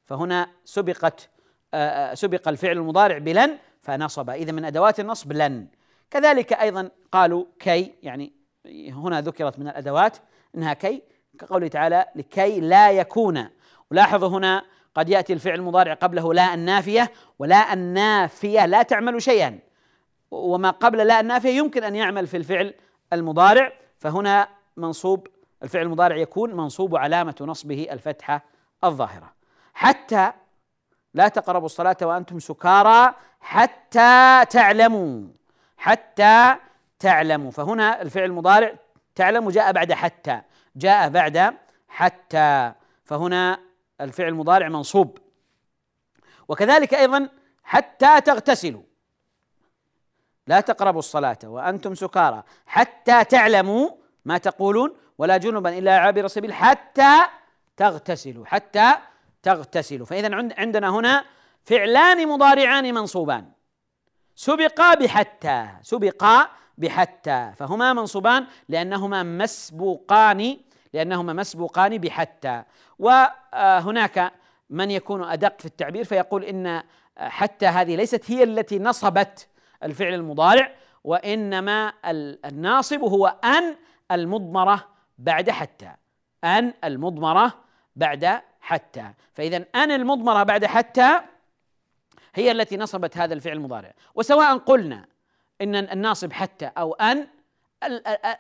فهنا 0.05 0.51
سبقت 0.65 1.29
آه، 1.75 2.11
آه، 2.11 2.15
سبق 2.15 2.49
الفعل 2.49 2.79
المضارع 2.79 3.19
بلن 3.19 3.59
فنصب. 3.83 4.31
إذا 4.31 4.53
من 4.53 4.65
أدوات 4.65 5.01
النصب 5.01 5.33
لن. 5.33 5.67
كذلك 6.11 6.53
أيضا 6.53 6.91
قالوا 7.13 7.45
كي 7.59 7.95
يعني 8.03 8.33
هنا 8.67 9.21
ذكرت 9.21 9.59
من 9.59 9.69
الأدوات 9.69 10.17
إنها 10.55 10.73
كي 10.73 11.03
كقوله 11.39 11.69
تعالى 11.69 12.07
لكي 12.17 12.61
لا 12.61 12.91
يكون. 12.91 13.49
ولاحظوا 13.91 14.29
هنا 14.29 14.65
قد 14.95 15.09
يأتي 15.09 15.33
الفعل 15.33 15.55
المضارع 15.55 15.95
قبله 15.95 16.35
لا 16.35 16.55
النافية 16.55 17.13
ولا 17.39 17.73
النافية 17.73 18.67
لا 18.67 18.83
تعمل 18.83 19.23
شيئا. 19.23 19.59
وما 20.31 20.71
قبل 20.71 20.99
لا 20.99 21.21
النافية 21.21 21.51
يمكن 21.51 21.85
أن 21.85 21.97
يعمل 21.97 22.27
في 22.27 22.37
الفعل 22.37 22.75
المضارع. 23.13 23.73
فهنا 23.99 24.49
منصوب 24.77 25.27
الفعل 25.63 25.83
المضارع 25.83 26.17
يكون 26.17 26.55
منصوب 26.55 26.97
علامة 26.97 27.35
نصبه 27.41 27.89
الفتحة 27.91 28.45
الظاهرة. 28.85 29.33
حتى 29.75 30.33
لا 31.15 31.29
تقربوا 31.29 31.67
الصلاة 31.67 31.97
وأنتم 32.03 32.39
سكارى 32.39 33.15
حتى 33.41 34.45
تعلموا 34.51 35.29
حتى 35.77 36.57
تعلموا. 36.99 37.51
فهنا 37.51 38.03
الفعل 38.03 38.25
المضارع 38.25 38.75
تعلم 39.15 39.51
جاء 39.51 39.73
بعد 39.73 39.93
حتى 39.93 40.41
جاء 40.77 41.09
بعد 41.09 41.55
حتى. 41.89 42.73
فهنا 43.05 43.70
الفعل 44.01 44.29
المضارع 44.29 44.69
منصوب. 44.69 45.19
وكذلك 46.49 46.95
أيضا 46.95 47.29
حتى 47.65 48.21
تغتسلوا. 48.21 48.83
لا 50.47 50.61
تقربوا 50.61 50.99
الصلاة 50.99 51.39
وأنتم 51.45 51.95
سكارى. 51.95 52.43
حتى 52.67 53.25
تعلموا 53.25 53.91
ما 54.25 54.39
تقولون 54.39 54.97
ولا 55.19 55.37
جنبا 55.37 55.79
إلا 55.79 55.99
عابر 55.99 56.29
سبيل 56.29 56.53
حتى 56.53 57.21
تغتسلوا. 57.77 58.47
حتى 58.47 58.93
تغتسلوا. 59.43 60.07
فإذا 60.07 60.53
عندنا 60.59 60.89
هنا 60.89 61.25
فعلان 61.65 62.29
مضارعان 62.29 62.95
منصوبان. 62.95 63.51
سبقا 64.35 64.95
بحتى. 64.95 65.69
سبقا 65.83 66.49
بحتى. 66.79 67.53
فهما 67.57 67.93
منصوبان 67.93 68.47
لأنهما 68.69 69.23
مسبوقان 69.23 70.59
لأنهما 70.93 71.33
مسبوقان 71.33 71.99
بحتى. 71.99 72.63
وهناك 73.01 74.33
من 74.71 74.91
يكون 74.91 75.25
أدق 75.25 75.61
في 75.61 75.67
التعبير 75.67 76.05
فيقول 76.05 76.45
إن 76.45 76.83
حتى 77.19 77.67
هذه 77.67 77.97
ليست 77.97 78.31
هي 78.31 78.43
التي 78.43 78.79
نصبت 78.79 79.49
الفعل 79.83 80.15
المضارع 80.15 80.73
وإنما 81.05 81.93
الناصب 82.45 83.01
هو 83.01 83.27
أن 83.45 83.77
المضمرة 84.11 84.89
بعد 85.19 85.51
حتى. 85.51 85.91
أن 86.45 86.75
المضمرة 86.85 87.55
بعد 87.97 88.43
حتى. 88.61 89.13
فإذا 89.35 89.65
أن 89.75 89.91
المضمرة 89.91 90.43
بعد 90.43 90.65
حتى 90.65 91.21
هي 92.35 92.51
التي 92.51 92.77
نصبت 92.77 93.17
هذا 93.17 93.35
الفعل 93.35 93.57
المضارع. 93.57 93.93
وسواء 94.15 94.59
قلنا 94.59 95.07
إن 95.61 95.75
الناصب 95.75 96.33
حتى 96.33 96.71
أو 96.79 96.93
أن 96.93 97.27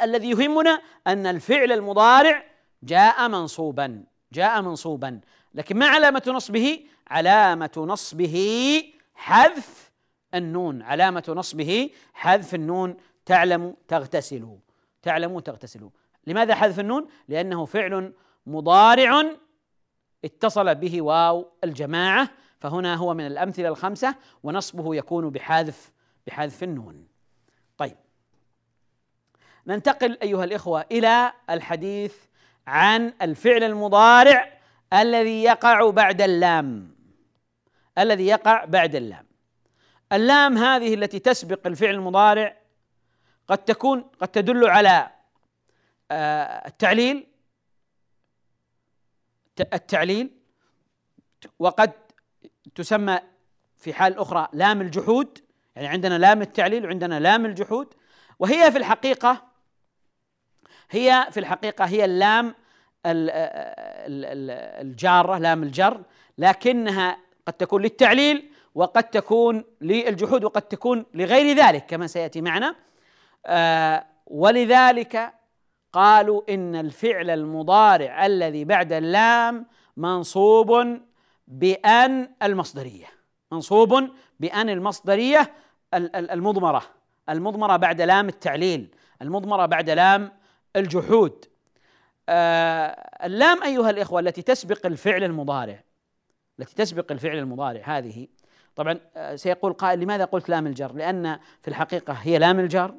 الذي 0.03 0.31
يهمنا 0.31 0.81
أن 1.07 1.27
الفعل 1.27 1.73
المضارع 1.73 2.45
جاء 2.83 3.29
منصوبا. 3.29 4.05
جاء 4.33 4.63
منصوبا. 4.63 5.21
لكن 5.55 5.79
ما 5.79 5.87
علامة 5.87 6.23
نصبه؟ 6.27 6.87
علامة 7.09 7.71
نصبه 7.77 8.85
حذف 9.15 9.93
النون. 10.35 10.83
علامة 10.83 11.25
نصبه 11.29 11.91
حذف 12.13 12.55
النون. 12.55 12.97
تعلم 13.27 13.77
تغتسل. 13.89 14.59
تعلم 15.03 15.41
تغتسل. 15.41 15.91
لماذا 16.27 16.55
حذف 16.55 16.81
النون؟ 16.81 17.09
لأنه 17.29 17.65
فعل 17.65 18.13
مضارع 18.47 19.37
اتصل 20.25 20.75
به 20.75 21.03
واو 21.03 21.51
الجماعة. 21.65 22.31
فهنا 22.59 22.95
هو 22.95 23.15
من 23.15 23.27
الأمثلة 23.27 23.69
الخمسة 23.69 24.15
ونصبه 24.43 24.95
يكون 24.95 25.31
بحذف 25.31 25.93
بحذف 26.27 26.63
النون. 26.63 27.07
طيب. 27.79 27.97
ننتقل 29.67 30.19
أيها 30.23 30.45
الإخوة 30.45 30.85
إلى 30.93 31.33
الحديث 31.51 32.15
عن 32.71 33.15
الفعل 33.23 33.65
المضارع 33.65 34.59
الذي 34.93 35.43
يقع 35.43 35.91
بعد 35.91 36.23
اللام. 36.23 36.97
الذي 37.99 38.27
يقع 38.27 38.65
بعد 38.65 38.95
اللام. 38.95 39.27
اللام 40.13 40.59
هذه 40.59 40.95
التي 40.95 41.19
تسبق 41.19 41.67
الفعل 41.67 41.95
المضارع 41.95 42.57
قد 43.49 43.59
تكون 43.59 44.01
قد 44.01 44.29
تدل 44.29 44.67
على 44.67 45.11
آه، 46.11 46.67
التعليل. 46.67 47.27
التعليل 49.61 50.31
وقد 51.59 51.93
تسمى 52.75 53.21
في 53.77 53.95
حال 53.95 54.19
أخرى 54.19 54.49
لام 54.53 54.81
الجحود. 54.81 55.39
يعني 55.77 55.89
عندنا 55.89 56.19
لام 56.19 56.43
التعليل 56.43 56.87
وعندنا 56.87 57.21
لام 57.21 57.47
الجحود. 57.47 57.95
وهي 58.39 58.73
في 58.73 58.79
الحقيقة 58.79 59.51
هي 60.91 61.29
في 61.31 61.41
الحقيقة 61.41 61.85
هي 61.85 62.05
اللام 62.05 62.55
الجارة 64.81 65.39
لام 65.39 65.63
الجر 65.63 66.01
لكنها 66.39 67.19
قد 67.47 67.53
تكون 67.53 67.83
للتعليل 67.83 68.51
وقد 68.75 69.05
تكون 69.05 69.65
للجحود 69.81 70.45
وقد 70.45 70.63
تكون 70.63 71.07
لغير 71.15 71.57
ذلك 71.57 71.87
كما 71.87 72.07
سيأتي 72.07 72.41
معنا. 72.41 72.75
آه، 73.47 74.07
ولذلك 74.27 75.33
قالوا 75.93 76.43
إن 76.49 76.77
الفعل 76.77 77.31
المضارع 77.31 78.27
الذي 78.27 78.65
بعد 78.65 78.93
اللام 78.93 79.67
منصوب 79.97 81.01
بأن 81.49 82.31
المصدرية 82.43 83.07
منصوب 83.53 84.09
بأن 84.41 84.69
المصدرية 84.69 85.53
المضمرة 85.95 86.83
المضمرة 87.29 87.77
بعد 87.77 88.01
لام 88.01 88.29
التعليل 88.29 88.95
المضمرة 89.23 89.67
بعد 89.67 89.91
لام 89.91 90.33
الجحود. 90.77 91.45
اللام 92.29 93.63
أيها 93.63 93.91
الإخوة 93.91 94.21
التي 94.21 94.43
تسبق 94.43 94.87
الفعل 94.87 95.25
المضارع 95.25 95.83
التي 96.61 96.75
تسبق 96.75 97.13
الفعل 97.13 97.39
المضارع 97.39 97.83
هذه 97.85 98.27
طبعا 98.77 99.01
آه 99.17 99.37
سيقول 99.37 99.73
قائل 99.73 100.01
لماذا 100.01 100.25
قلت 100.25 100.49
لام 100.49 100.67
الجر؟ 100.67 100.93
لأن 100.93 101.39
في 101.63 101.69
الحقيقة 101.69 102.13
هي 102.13 102.39
لام 102.39 102.61
الجر 102.61 102.95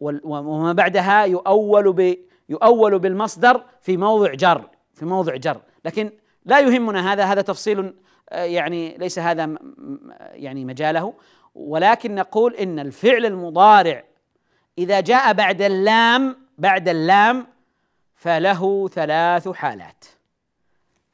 وما 0.00 0.72
بعدها 0.72 1.24
يؤول 1.24 1.92
ب 1.92 2.16
يؤول 2.48 2.98
بالمصدر 2.98 3.64
في 3.80 3.96
موضع 3.96 4.34
جر 4.34 4.68
في 4.94 5.04
موضع 5.04 5.36
جر. 5.36 5.60
لكن 5.84 6.10
لا 6.44 6.60
يهمنا 6.60 7.12
هذا 7.12 7.24
هذا 7.24 7.42
تفصيل 7.42 7.94
آه، 8.30 8.44
يعني 8.44 8.98
ليس 8.98 9.18
هذا 9.18 9.54
يعني 10.20 10.64
مجاله. 10.64 11.14
ولكن 11.54 12.14
نقول 12.14 12.54
إن 12.54 12.78
الفعل 12.78 13.26
المضارع 13.26 14.04
إذا 14.78 15.00
جاء 15.00 15.32
بعد 15.32 15.62
اللام 15.62 16.36
بعد 16.58 16.88
اللام 16.88 17.46
فله 18.20 18.88
ثلاث 18.88 19.48
حالات. 19.48 20.04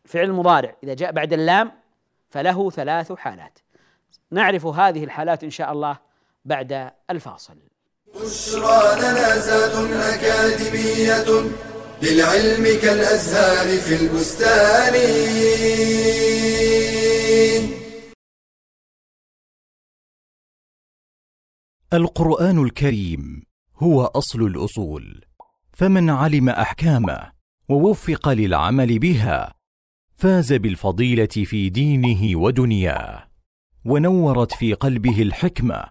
فعل 0.05 0.25
المضارع 0.25 0.77
إذا 0.83 0.95
جاء 0.95 1.13
بعد 1.13 1.33
اللام 1.33 1.73
فله 2.31 2.71
ثلاث 2.71 3.13
حالات. 3.13 3.59
نعرف 4.31 4.67
هذه 4.67 5.05
الحالات 5.05 5.45
إن 5.45 5.51
شاء 5.51 5.73
الله 5.73 5.99
بعد 6.45 6.91
الفاصل. 7.11 7.57
بشرى 8.15 9.01
لنا 9.01 9.39
زاد 9.39 9.93
أكاديمية 9.93 11.51
للعلم 12.03 12.81
كالأزهار 12.83 13.79
في 13.79 13.95
البستان. 14.03 14.95
القرآن 21.93 22.65
الكريم 22.65 23.43
هو 23.77 24.05
أصل 24.05 24.41
الأصول. 24.41 25.25
فمن 25.77 26.11
علم 26.11 26.49
أحكامه 26.49 27.33
ووفق 27.69 28.29
للعمل 28.29 28.99
بها 28.99 29.55
فاز 30.15 30.53
بالفضيلة 30.53 31.27
في 31.27 31.69
دينه 31.69 32.39
ودنياه 32.39 33.27
ونورت 33.85 34.53
في 34.53 34.75
قلبه 34.75 35.23
الحكمة 35.23 35.85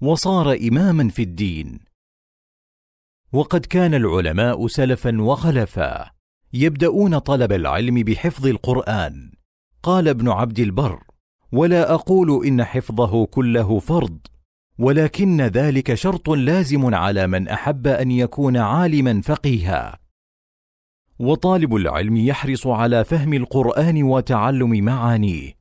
وصار 0.00 0.56
إماما 0.68 1.08
في 1.08 1.22
الدين. 1.22 1.80
وقد 3.32 3.66
كان 3.66 3.94
العلماء 3.94 4.66
سلفا 4.66 5.22
وخلفا 5.22 6.10
يبدأون 6.52 7.18
طلب 7.18 7.52
العلم 7.52 7.94
بحفظ 7.94 8.46
القرآن. 8.46 9.32
قال 9.82 10.08
ابن 10.08 10.28
عبد 10.28 10.58
البر 10.58 11.02
ولا 11.52 11.94
أقول 11.94 12.46
إن 12.46 12.64
حفظه 12.64 13.26
كله 13.26 13.78
فرض 13.78 14.18
ولكن 14.78 15.40
ذلك 15.42 15.94
شرط 15.94 16.30
لازم 16.30 16.94
على 16.94 17.26
من 17.26 17.48
أحب 17.48 17.86
أن 17.86 18.10
يكون 18.10 18.56
عالما 18.56 19.20
فقيها. 19.20 19.98
وطالب 21.18 21.74
العلم 21.74 22.16
يحرص 22.16 22.66
على 22.66 23.04
فهم 23.04 23.32
القرآن 23.32 24.02
وتعلم 24.02 24.84
معانيه. 24.84 25.52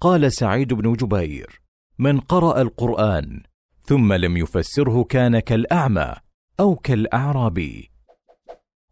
قال 0.00 0.32
سعيد 0.32 0.74
بن 0.74 0.92
جبير 0.92 1.60
من 1.98 2.20
قرأ 2.20 2.62
القرآن 2.62 3.42
ثم 3.84 4.12
لم 4.12 4.36
يفسره 4.36 5.04
كان 5.04 5.38
كالأعمى 5.38 6.12
أو 6.60 6.76
كالاعرابي 6.76 7.90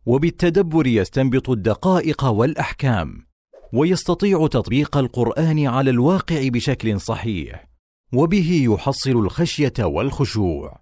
وبالتدبر 0.07 0.87
يستنبط 0.87 1.51
الدقائق 1.51 2.25
والأحكام 2.25 3.27
ويستطيع 3.73 4.47
تطبيق 4.47 4.97
القرآن 4.97 5.67
على 5.67 5.91
الواقع 5.91 6.49
بشكل 6.49 7.01
صحيح. 7.01 7.68
وبه 8.13 8.61
يحصل 8.65 9.11
الخشية 9.11 9.73
والخشوع. 9.81 10.81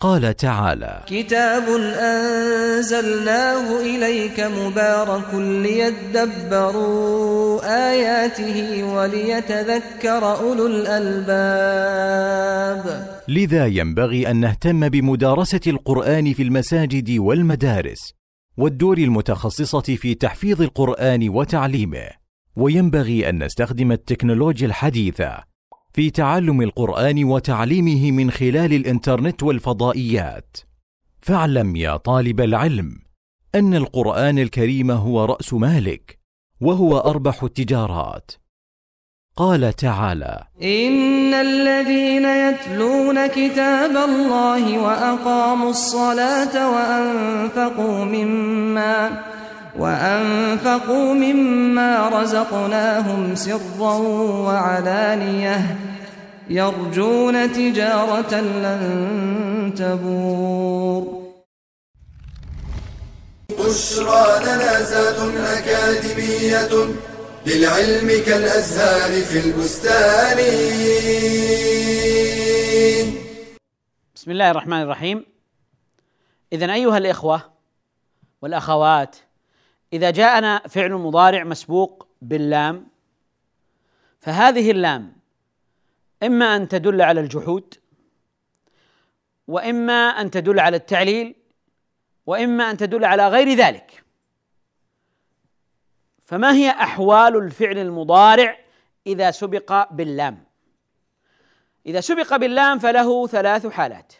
قال 0.00 0.36
تعالى 0.36 1.04
كتاب 1.06 1.62
أنزلناه 1.98 3.80
إليك 3.80 4.40
مبارك 4.40 5.34
ليدبروا 5.34 6.80
آياته 7.90 8.84
وليتذكر 8.84 10.36
أولو 10.38 10.66
الألباب. 10.66 11.70
لذا 13.28 13.66
ينبغي 13.66 14.30
أن 14.30 14.36
نهتم 14.36 14.88
بمدارسة 14.88 15.60
القرآن 15.66 16.32
في 16.32 16.42
المساجد 16.42 17.18
والمدارس 17.18 18.12
والدور 18.56 18.98
المتخصصة 18.98 19.80
في 19.80 20.14
تحفيظ 20.14 20.62
القرآن 20.62 21.28
وتعليمه. 21.28 22.08
وينبغي 22.56 23.28
أن 23.28 23.44
نستخدم 23.44 23.92
التكنولوجيا 23.92 24.66
الحديثة 24.66 25.49
في 25.92 26.10
تعلم 26.10 26.62
القرآن 26.62 27.24
وتعليمه 27.24 28.10
من 28.10 28.30
خلال 28.30 28.72
الإنترنت 28.72 29.42
والفضائيات. 29.42 30.56
فاعلم 31.20 31.76
يا 31.76 31.96
طالب 31.96 32.40
العلم 32.40 32.98
أن 33.54 33.74
القرآن 33.74 34.38
الكريم 34.38 34.90
هو 34.90 35.24
رأس 35.24 35.54
مالك 35.54 36.18
وهو 36.60 36.98
أربح 36.98 37.42
التجارات. 37.42 38.30
قال 39.36 39.72
تعالى 39.72 40.44
إن 40.62 41.34
الذين 41.34 42.24
يتلون 42.24 43.26
كتاب 43.26 43.96
الله 43.96 44.78
وأقاموا 44.78 45.70
الصلاة 45.70 46.70
وأنفقوا 46.74 48.04
مما 48.04 49.22
وأنفقوا 49.78 51.14
مما 51.14 52.08
رزقناهم 52.08 53.34
سرا 53.34 53.94
وعلانية 54.46 55.78
يرجون 56.50 57.52
تجارة 57.52 58.34
لن 58.40 59.74
تبور. 59.76 61.20
بشرى 63.50 64.44
لنا 64.44 64.82
زاد 64.82 65.36
أكاديمية 65.36 66.94
للعلم 67.46 68.08
كالأزهار 68.26 69.22
في 69.22 69.38
البستان. 69.38 70.38
بسم 74.14 74.30
الله 74.30 74.50
الرحمن 74.50 74.82
الرحيم. 74.82 75.24
إذا 76.52 76.72
أيها 76.72 76.98
الإخوة 76.98 77.42
والأخوات 78.42 79.16
إذا 79.92 80.10
جاءنا 80.10 80.58
فعل 80.58 80.92
مضارع 80.92 81.44
مسبوق 81.44 82.08
باللام 82.22 82.86
فهذه 84.20 84.70
اللام 84.70 85.16
إما 86.22 86.56
أن 86.56 86.68
تدل 86.68 87.02
على 87.02 87.20
الجحود 87.20 87.74
وإما 89.48 90.08
أن 90.08 90.30
تدل 90.30 90.60
على 90.60 90.76
التعليل 90.76 91.34
وإما 92.26 92.70
أن 92.70 92.76
تدل 92.76 93.04
على 93.04 93.28
غير 93.28 93.48
ذلك. 93.48 94.04
فما 96.24 96.54
هي 96.54 96.70
أحوال 96.70 97.36
الفعل 97.36 97.78
المضارع 97.78 98.58
إذا 99.06 99.30
سبق 99.30 99.92
باللام؟ 99.92 100.44
إذا 101.86 102.00
سبق 102.00 102.36
باللام 102.36 102.78
فله 102.78 103.26
ثلاث 103.26 103.66
حالات. 103.66 104.12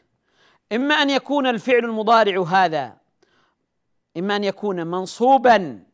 إما 0.73 0.95
أن 0.95 1.11
يكون 1.11 1.47
الفعل 1.47 1.85
المضارع 1.85 2.43
هذا 2.43 3.00
إما 4.17 4.37
أن 4.37 4.45
يكون 4.45 4.87
منصوبا 4.87 5.85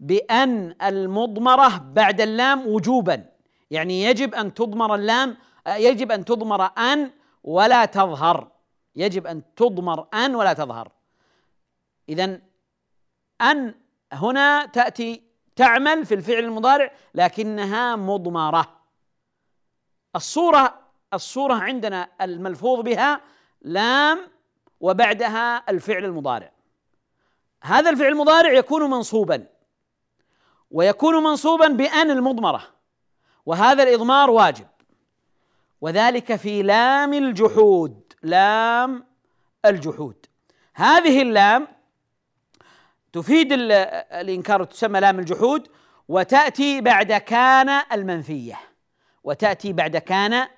بأن 0.00 0.74
المضمرة 0.82 1.78
بعد 1.78 2.20
اللام 2.20 2.66
وجوبا. 2.66 3.24
يعني 3.70 4.02
يجب 4.02 4.34
أن 4.34 4.54
تضمر 4.54 4.94
اللام 4.94 5.36
يجب 5.66 6.12
أن 6.12 6.24
تضمر 6.24 6.62
أن 6.64 7.10
ولا 7.44 7.84
تظهر. 7.84 8.48
يجب 8.96 9.26
أن 9.26 9.54
تضمر 9.54 10.06
أن 10.14 10.34
ولا 10.34 10.52
تظهر. 10.52 10.92
إذا 12.08 12.40
أن 13.40 13.74
هنا 14.12 14.66
تأتي 14.66 15.22
تعمل 15.56 16.06
في 16.06 16.14
الفعل 16.14 16.44
المضارع 16.44 16.92
لكنها 17.14 17.96
مضمرة. 17.96 18.80
الصورة 20.16 20.80
الصورة 21.14 21.54
عندنا 21.54 22.08
الملفوظ 22.20 22.80
بها 22.80 23.20
لام 23.62 24.18
وبعدها 24.80 25.70
الفعل 25.70 26.04
المضارع. 26.04 26.52
هذا 27.62 27.90
الفعل 27.90 28.08
المضارع 28.08 28.52
يكون 28.52 28.90
منصوبا 28.90 29.46
ويكون 30.70 31.22
منصوبا 31.22 31.68
بأن 31.68 32.10
المضمرة 32.10 32.62
وهذا 33.46 33.82
الإضمار 33.82 34.30
واجب. 34.30 34.66
وذلك 35.80 36.36
في 36.36 36.62
لام 36.62 37.14
الجحود 37.14 38.12
لام 38.22 39.04
الجحود. 39.64 40.26
هذه 40.74 41.22
اللام 41.22 41.68
تفيد 43.12 43.48
الإنكار 43.52 44.64
تسمى 44.64 45.00
لام 45.00 45.18
الجحود 45.18 45.68
وتأتي 46.08 46.80
بعد 46.80 47.12
كان 47.12 47.82
المنفية. 47.92 48.60
وتأتي 49.24 49.72
بعد 49.72 49.96
كان 49.96 50.48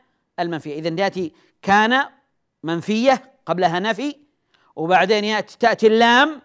المنفية. 0.40 0.78
إذا 0.78 0.96
تأتي 0.96 1.32
كان 1.62 2.04
منفية 2.62 3.32
قبلها 3.46 3.78
نفي 3.78 4.16
وبعدين 4.76 5.24
يأتي 5.24 5.58
تأتي 5.58 5.86
اللام 5.86 6.42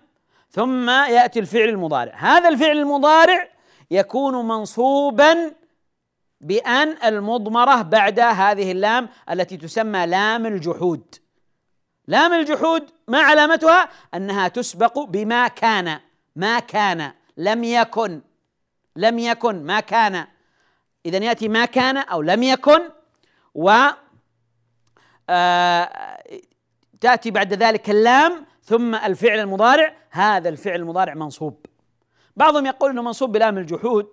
ثم 0.58 0.90
يأتي 0.90 1.40
الفعل 1.40 1.70
المضارع. 1.70 2.14
هذا 2.16 2.50
الفعل 2.50 2.78
المضارع 2.78 3.50
يكون 3.92 4.48
منصوبا 4.48 5.54
بأن 6.42 6.98
المضمرة 7.06 7.82
بعد 7.82 8.20
هذه 8.20 8.72
اللام 8.72 9.10
التي 9.30 9.58
تسمى 9.58 10.06
لام 10.06 10.46
الجحود. 10.46 11.16
لام 12.08 12.34
الجحود 12.34 12.90
ما 13.08 13.20
علامتها؟ 13.20 13.90
أنها 14.14 14.48
تسبق 14.48 15.00
بما 15.00 15.48
كان. 15.48 16.00
ما 16.36 16.60
كان. 16.60 17.12
لم 17.38 17.64
يكن. 17.64 18.22
لم 18.96 19.20
يكن. 19.20 19.64
ما 19.64 19.80
كان. 19.80 20.28
إذا 21.06 21.18
يأتي 21.18 21.48
ما 21.48 21.66
كان 21.66 21.98
أو 21.98 22.22
لم 22.22 22.44
يكن 22.44 22.80
و 23.56 23.72
آه 25.30 25.90
تأتي 27.02 27.32
بعد 27.32 27.54
ذلك 27.54 27.90
اللام 27.90 28.46
ثم 28.68 28.96
الفعل 28.96 29.40
المضارع 29.40 29.94
هذا 30.12 30.50
الفعل 30.50 30.76
المضارع 30.76 31.14
منصوب. 31.14 31.66
بعضهم 32.36 32.66
يقول 32.66 32.92
إنه 32.92 33.02
منصوب 33.02 33.32
بلام 33.32 33.58
الجحود 33.58 34.08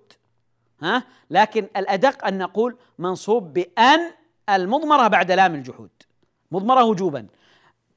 ها؟ 0.82 1.04
لكن 1.30 1.68
الأدق 1.76 2.26
أن 2.26 2.38
نقول 2.38 2.76
منصوب 2.98 3.52
بأن 3.52 4.10
المضمرة 4.50 5.08
بعد 5.08 5.32
لام 5.32 5.54
الجحود. 5.54 5.90
مضمرة 6.50 6.84
وجوبا. 6.84 7.26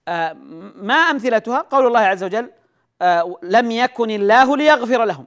آه 0.07 0.33
ما 0.75 0.95
أمثلتها؟ 0.95 1.61
قول 1.61 1.87
الله 1.87 1.99
عز 1.99 2.23
وجل 2.23 2.51
آه 3.01 3.35
لم 3.43 3.71
يكن 3.71 4.11
الله 4.11 4.57
ليغفر 4.57 5.05
لهم 5.05 5.25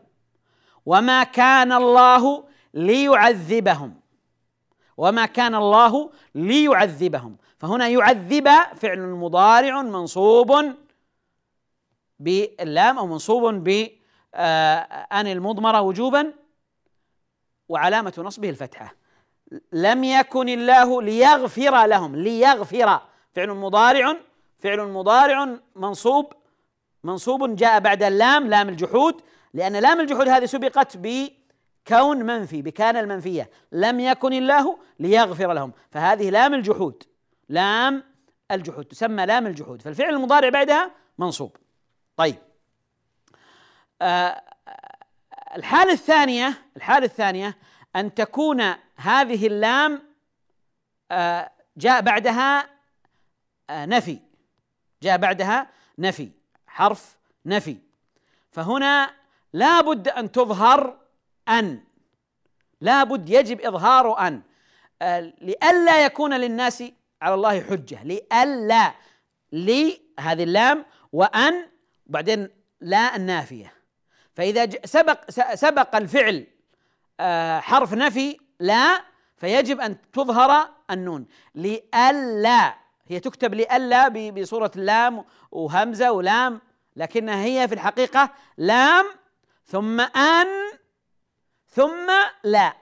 وما 0.87 1.25
كان 1.25 1.73
الله 1.73 2.45
ليعذبهم. 2.75 4.01
وما 4.97 5.27
كان 5.27 5.55
الله 5.55 6.11
ليعذبهم. 6.35 7.37
فهنا 7.59 7.89
يعذب 7.89 8.49
فعل 8.77 9.01
مضارع 9.01 9.83
منصوب 9.83 10.75
باللام 12.21 12.99
أو 12.99 13.07
منصوب 13.07 13.55
ب 13.55 13.89
آه، 14.35 14.79
آن 15.13 15.27
المضمرة 15.27 15.81
وجوبا 15.81 16.33
وعلامة 17.69 18.15
نصبه 18.19 18.51
الفتحة. 18.51 18.95
لم 19.73 20.05
يكن 20.05 20.49
الله 20.49 21.03
ليغفر 21.03 21.87
لهم. 21.87 22.17
ليغفر. 22.17 23.01
فعل 23.33 23.51
مضارع 23.51 24.17
فعل 24.59 24.81
مضارع 24.81 25.57
منصوب 25.77 26.33
منصوب 27.05 27.57
جاء 27.57 27.81
بعد 27.81 28.03
اللام 28.03 28.47
لام 28.47 28.69
الجحود. 28.69 29.21
لأن 29.55 29.77
لام 29.77 30.01
الجحود 30.01 30.29
هذه 30.29 30.45
سبقت 30.45 30.97
بكون 30.97 32.23
منفي 32.23 32.63
بكان 32.63 32.97
المنفية. 32.97 33.51
لم 33.73 34.01
يكن 34.01 34.33
الله 34.33 34.79
ليغفر 34.99 35.53
لهم. 35.53 35.73
فهذه 35.91 36.31
لام 36.31 36.55
الجحود. 36.55 37.03
لام 37.49 38.03
الجحود. 38.51 38.85
تسمى 38.85 39.27
لام 39.27 39.47
الجحود. 39.47 39.83
فالفعل 39.83 40.15
المضارع 40.15 40.49
بعدها 40.49 40.91
منصوب. 41.19 41.57
طيب. 42.21 42.37
آه 44.03 44.43
الحالة 45.57 45.93
الثانية 45.93 46.63
الحالة 46.77 47.07
الثانية 47.07 47.57
أن 47.97 48.15
تكون 48.15 48.61
هذه 48.97 49.47
اللام 49.47 50.03
آه 51.11 51.51
جاء 51.77 52.01
بعدها 52.01 52.69
آه 53.71 53.87
نفي. 53.87 54.19
جاء 55.03 55.17
بعدها 55.17 55.71
نفي 55.99 56.31
حرف 56.67 57.17
نفي. 57.47 57.77
فهنا 58.51 59.15
لا 59.53 59.81
بد 59.81 60.09
أن 60.09 60.33
تظهر 60.33 60.99
أن. 61.49 61.85
لا 62.81 63.05
بد 63.05 63.31
يجب 63.31 63.61
إظهار 63.61 64.19
أن. 64.27 64.43
آه 65.03 65.21
لئلا 65.21 66.05
يكون 66.05 66.35
للناس 66.35 66.85
على 67.23 67.35
الله 67.35 67.61
حجة. 67.61 68.05
لئلا 68.05 68.95
لي 69.53 70.01
هذه 70.21 70.43
اللام 70.43 70.85
وأن 71.13 71.70
وبعدين 72.11 72.49
لا 72.81 73.17
النافية. 73.17 73.73
فإذا 74.35 74.69
سبق 74.85 75.31
سبق 75.55 75.97
الفعل 75.97 76.47
آه، 77.21 77.61
حرف 77.61 77.95
نفي 77.95 78.37
لا 78.61 79.03
فيجب 79.37 79.81
أن 79.81 79.97
تظهر 80.13 80.69
النون. 80.91 81.27
لئلا 81.55 82.75
هي 83.07 83.21
تكتب 83.21 83.55
لئلا 83.55 84.09
بصورة 84.31 84.71
اللام 84.77 85.25
وهمزة 85.51 86.13
ولام 86.13 86.61
لكنها 86.97 87.45
هي 87.45 87.69
في 87.69 87.75
الحقيقة 87.75 88.31
لام 88.57 89.07
ثم 89.65 90.01
أن 90.01 90.47
ثم 91.69 92.11
لا. 92.45 92.77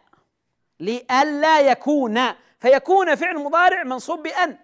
لئلا 0.81 1.61
يكون 1.61 2.21
فيكون 2.61 3.15
فعل 3.15 3.39
مضارع 3.39 3.85
منصوب 3.85 4.23
بأن. 4.23 4.59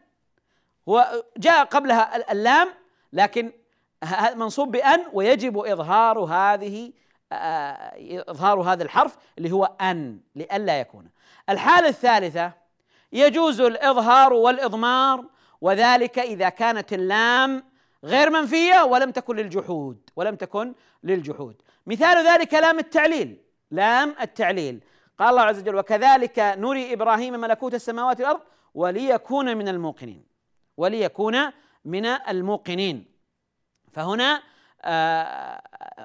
هو 0.88 1.24
جاء 1.37 1.64
قبلها 1.64 2.33
اللام 2.33 2.68
لكن 3.12 3.53
منصوب 4.37 4.71
بأن 4.71 5.01
ويجب 5.12 5.59
إظهار 5.59 6.19
هذه 6.19 6.93
إظهار 8.29 8.61
هذا 8.61 8.83
الحرف 8.83 9.17
اللي 9.38 9.53
هو 9.53 9.64
أن 9.64 10.21
لئلا 10.35 10.81
يكون. 10.81 11.11
الحالة 11.49 11.88
الثالثة 11.88 12.53
يجوز 13.12 13.61
الإظهار 13.61 14.33
والإضمار 14.33 15.25
وذلك 15.61 16.19
إذا 16.19 16.49
كانت 16.49 16.93
اللام 16.93 17.64
غير 18.05 18.31
منفية 18.31 18.83
ولم 18.85 19.11
تكن 19.11 19.37
للجحود 19.37 20.11
ولم 20.17 20.35
تكن 20.35 20.75
للجحود. 21.05 21.62
مثال 21.87 22.27
ذلك 22.27 22.55
لام 22.55 22.79
التعليل. 22.79 23.40
لام 23.71 24.14
التعليل. 24.21 24.81
قال 25.19 25.29
الله 25.29 25.43
عز 25.43 25.59
وجل 25.59 25.77
وكذلك 25.77 26.38
نري 26.38 26.93
إبراهيم 26.93 27.40
ملكوت 27.40 27.75
السماوات 27.75 28.21
والأرض 28.21 28.40
وليكون 28.75 29.57
من 29.57 29.69
الموقنين. 29.69 30.25
وليكون 30.77 31.37
من 31.85 32.07
الموقنين. 32.07 33.13
فهنا 33.95 34.43
آه، 34.87 35.63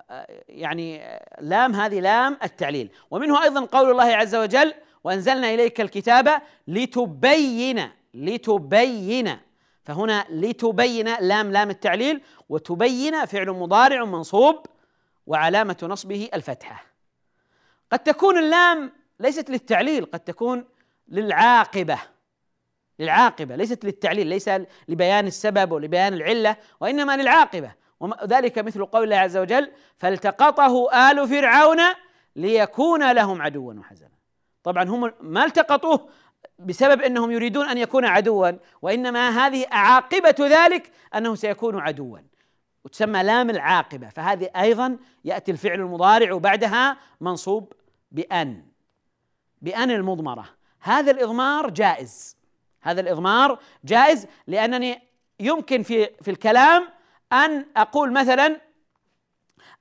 آه، 0.09 0.27
يعني 0.49 1.19
لام 1.41 1.75
هذه 1.75 1.99
لام 1.99 2.37
التعليل. 2.43 2.91
ومنه 3.11 3.43
أيضا 3.43 3.65
قول 3.65 3.91
الله 3.91 4.03
عز 4.03 4.35
وجل 4.35 4.73
وأنزلنا 5.03 5.53
إليك 5.53 5.81
الكتاب 5.81 6.41
لتبين 6.67 7.89
لتبين. 8.13 9.37
فهنا 9.83 10.25
لتبين 10.29 11.15
لام 11.19 11.51
لام 11.51 11.69
التعليل 11.69 12.21
وتبين 12.49 13.25
فعل 13.25 13.49
مضارع 13.49 14.05
منصوب 14.05 14.65
وعلامة 15.27 15.77
نصبه 15.83 16.29
الفتحة. 16.33 16.85
قد 17.91 17.99
تكون 17.99 18.37
اللام 18.37 18.91
ليست 19.19 19.49
للتعليل 19.49 20.05
قد 20.05 20.19
تكون 20.19 20.65
للعاقبة. 21.07 21.99
للعاقبة 22.99 23.55
ليست 23.55 23.85
للتعليل 23.85 24.27
ليس 24.27 24.49
لبيان 24.87 25.27
السبب 25.27 25.71
ولبيان 25.71 26.13
العلة 26.13 26.55
وإنما 26.79 27.17
للعاقبة. 27.17 27.78
وذلك 27.99 28.59
مثل 28.59 28.85
قول 28.85 29.03
الله 29.03 29.15
عز 29.15 29.37
وجل 29.37 29.71
فالتقطه 29.97 30.93
آل 31.11 31.27
فرعون 31.27 31.79
ليكون 32.35 33.11
لهم 33.11 33.41
عدوا 33.41 33.73
وحزنا. 33.73 34.19
طبعا 34.63 34.83
هم 34.83 35.13
ما 35.21 35.45
التقطوه 35.45 36.09
بسبب 36.59 37.01
إنهم 37.01 37.31
يريدون 37.31 37.69
أن 37.69 37.77
يكون 37.77 38.05
عدوا 38.05 38.51
وإنما 38.81 39.29
هذه 39.29 39.65
عاقبة 39.71 40.35
ذلك 40.39 40.91
انه 41.15 41.35
سيكون 41.35 41.79
عدوا. 41.79 42.17
وتسمى 42.85 43.23
لام 43.23 43.49
العاقبة. 43.49 44.09
فهذه 44.09 44.49
أيضا 44.55 44.97
يأتي 45.25 45.51
الفعل 45.51 45.79
المضارع 45.79 46.37
بعدها 46.37 46.97
منصوب 47.21 47.73
بأن. 48.11 48.65
بأن 49.61 49.91
المضمرة. 49.91 50.45
هذا 50.81 51.11
الإضمار 51.11 51.69
جائز. 51.69 52.37
هذا 52.81 53.01
الإضمار 53.01 53.59
جائز 53.83 54.27
لأنني 54.47 55.01
يمكن 55.39 55.83
في 55.83 56.09
في 56.21 56.31
الكلام 56.31 56.87
أن 57.33 57.65
أقول 57.77 58.11
مثلا 58.11 58.61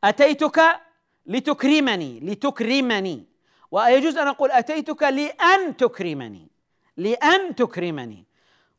أتيتك 0.04 0.80
لتكرمني 1.26 2.20
لتكرمني. 2.20 3.26
ويجوز 3.70 4.16
أن 4.16 4.28
أقول 4.28 4.50
أتيتك 4.50 5.02
لأن 5.02 5.76
تكرمني 5.76 6.50
لأن 6.96 7.54
تكرمني. 7.54 8.24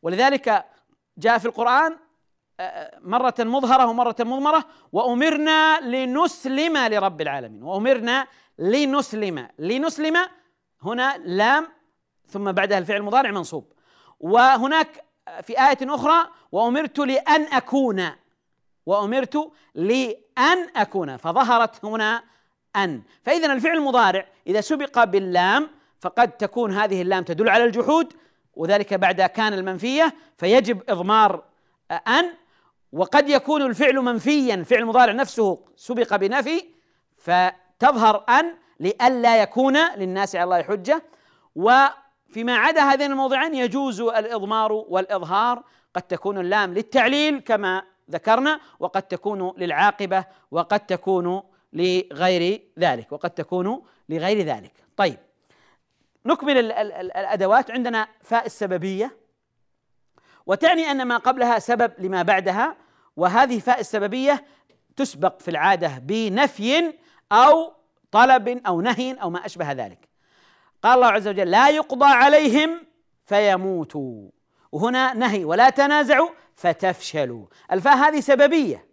ولذلك 0.02 0.66
جاء 1.18 1.38
في 1.38 1.46
القرآن 1.46 1.98
آه، 2.62 3.00
مرة 3.02 3.36
مظهرة 3.40 3.86
ومرة 3.86 4.16
مضمرة 4.20 4.66
وأمرنا 4.92 5.80
لنسلم 5.82 6.78
لرب 6.78 7.22
العالمين. 7.22 7.64
وأمرنا 7.64 8.28
لنسلم. 8.60 9.48
لنسلم 9.60 10.18
هنا 10.84 11.18
لام 11.18 11.68
ثم 12.28 12.52
بعدها 12.52 12.78
الفعل 12.78 12.98
المضارع 12.98 13.32
منصوب. 13.32 13.74
وهناك 14.20 15.06
في 15.44 15.60
آية 15.60 15.78
أخرى 15.82 16.28
وأمرت 16.52 17.00
لأن 17.00 17.42
أكون. 17.42 18.10
وأمرت 18.90 19.52
لأن 19.76 20.68
أكون 20.76 21.18
فظهرت 21.18 21.86
هنا 21.86 22.24
أن. 22.76 23.02
فإذا 23.24 23.54
الفعل 23.54 23.78
المضارع 23.78 24.26
إذا 24.48 24.62
سبق 24.62 25.04
باللام 25.04 25.70
فقد 26.00 26.32
تكون 26.32 26.74
هذه 26.74 27.02
اللام 27.02 27.24
تدل 27.24 27.50
على 27.50 27.64
الجحود 27.64 28.14
وذلك 28.54 28.94
بعد 28.94 29.22
كان 29.22 29.54
المنفية 29.54 30.14
فيجب 30.38 30.82
إضمار 30.90 31.44
أن. 31.92 32.34
وقد 32.92 33.30
يكون 33.30 33.62
الفعل 33.62 33.96
منفيا 33.96 34.56
الفعل 34.56 34.80
المضارع 34.80 35.14
نفسه 35.14 35.60
سبق 35.76 36.16
بنفي 36.16 36.64
فتظهر 37.18 38.26
أن 38.30 38.56
لئلا 38.80 39.42
يكون 39.42 39.78
للناس 39.78 40.36
على 40.36 40.44
الله 40.44 40.62
حجة. 40.64 41.04
وفيما 41.56 42.58
عدا 42.58 42.82
هذين 42.82 43.12
الموضعين 43.12 43.56
يجوز 43.56 44.02
الإضمار 44.02 44.72
والإظهار 44.72 45.64
قد 45.96 46.02
تكون 46.02 46.38
اللام 46.38 46.74
للتعليل 46.74 47.40
كما 47.40 47.84
ذكرنا 48.10 48.60
وقد 48.80 49.02
تكون 49.02 49.54
للعاقبة 49.58 50.26
وقد 50.52 50.80
تكون 50.80 51.44
لغير 51.74 52.62
ذلك 52.80 53.12
وقد 53.12 53.30
تكون 53.30 53.82
لغير 54.10 54.42
ذلك. 54.46 54.74
طيب 54.98 55.18
نكمل 56.26 56.72
الأدوات 56.72 57.72
عندنا 57.72 58.08
فاء 58.22 58.46
السببية 58.46 59.18
وتعني 60.46 60.92
أن 60.92 61.06
ما 61.08 61.18
قبلها 61.18 61.60
سبب 61.60 61.92
لما 62.00 62.22
بعدها 62.22 62.76
وهذه 63.16 63.60
فاء 63.60 63.80
السببية 63.80 64.46
تسبق 64.96 65.40
في 65.40 65.52
العادة 65.52 65.98
بنفي 66.00 66.94
أو 67.32 67.74
طلب 68.12 68.62
أو 68.68 68.82
نهي 68.82 69.14
أو 69.14 69.30
ما 69.30 69.46
أشبه 69.46 69.72
ذلك. 69.72 70.10
قال 70.84 70.96
الله 70.96 71.08
عز 71.08 71.28
وجل 71.28 71.52
لا 71.52 71.70
يقضى 71.70 72.06
عليهم 72.06 72.86
فيموتوا. 73.26 74.30
وهنا 74.72 75.14
نهي 75.14 75.46
ولا 75.46 75.70
تنازعوا 75.70 76.30
فتفشلوا. 76.56 77.46
الفاء 77.72 77.98
هذه 77.98 78.20
سببية. 78.20 78.86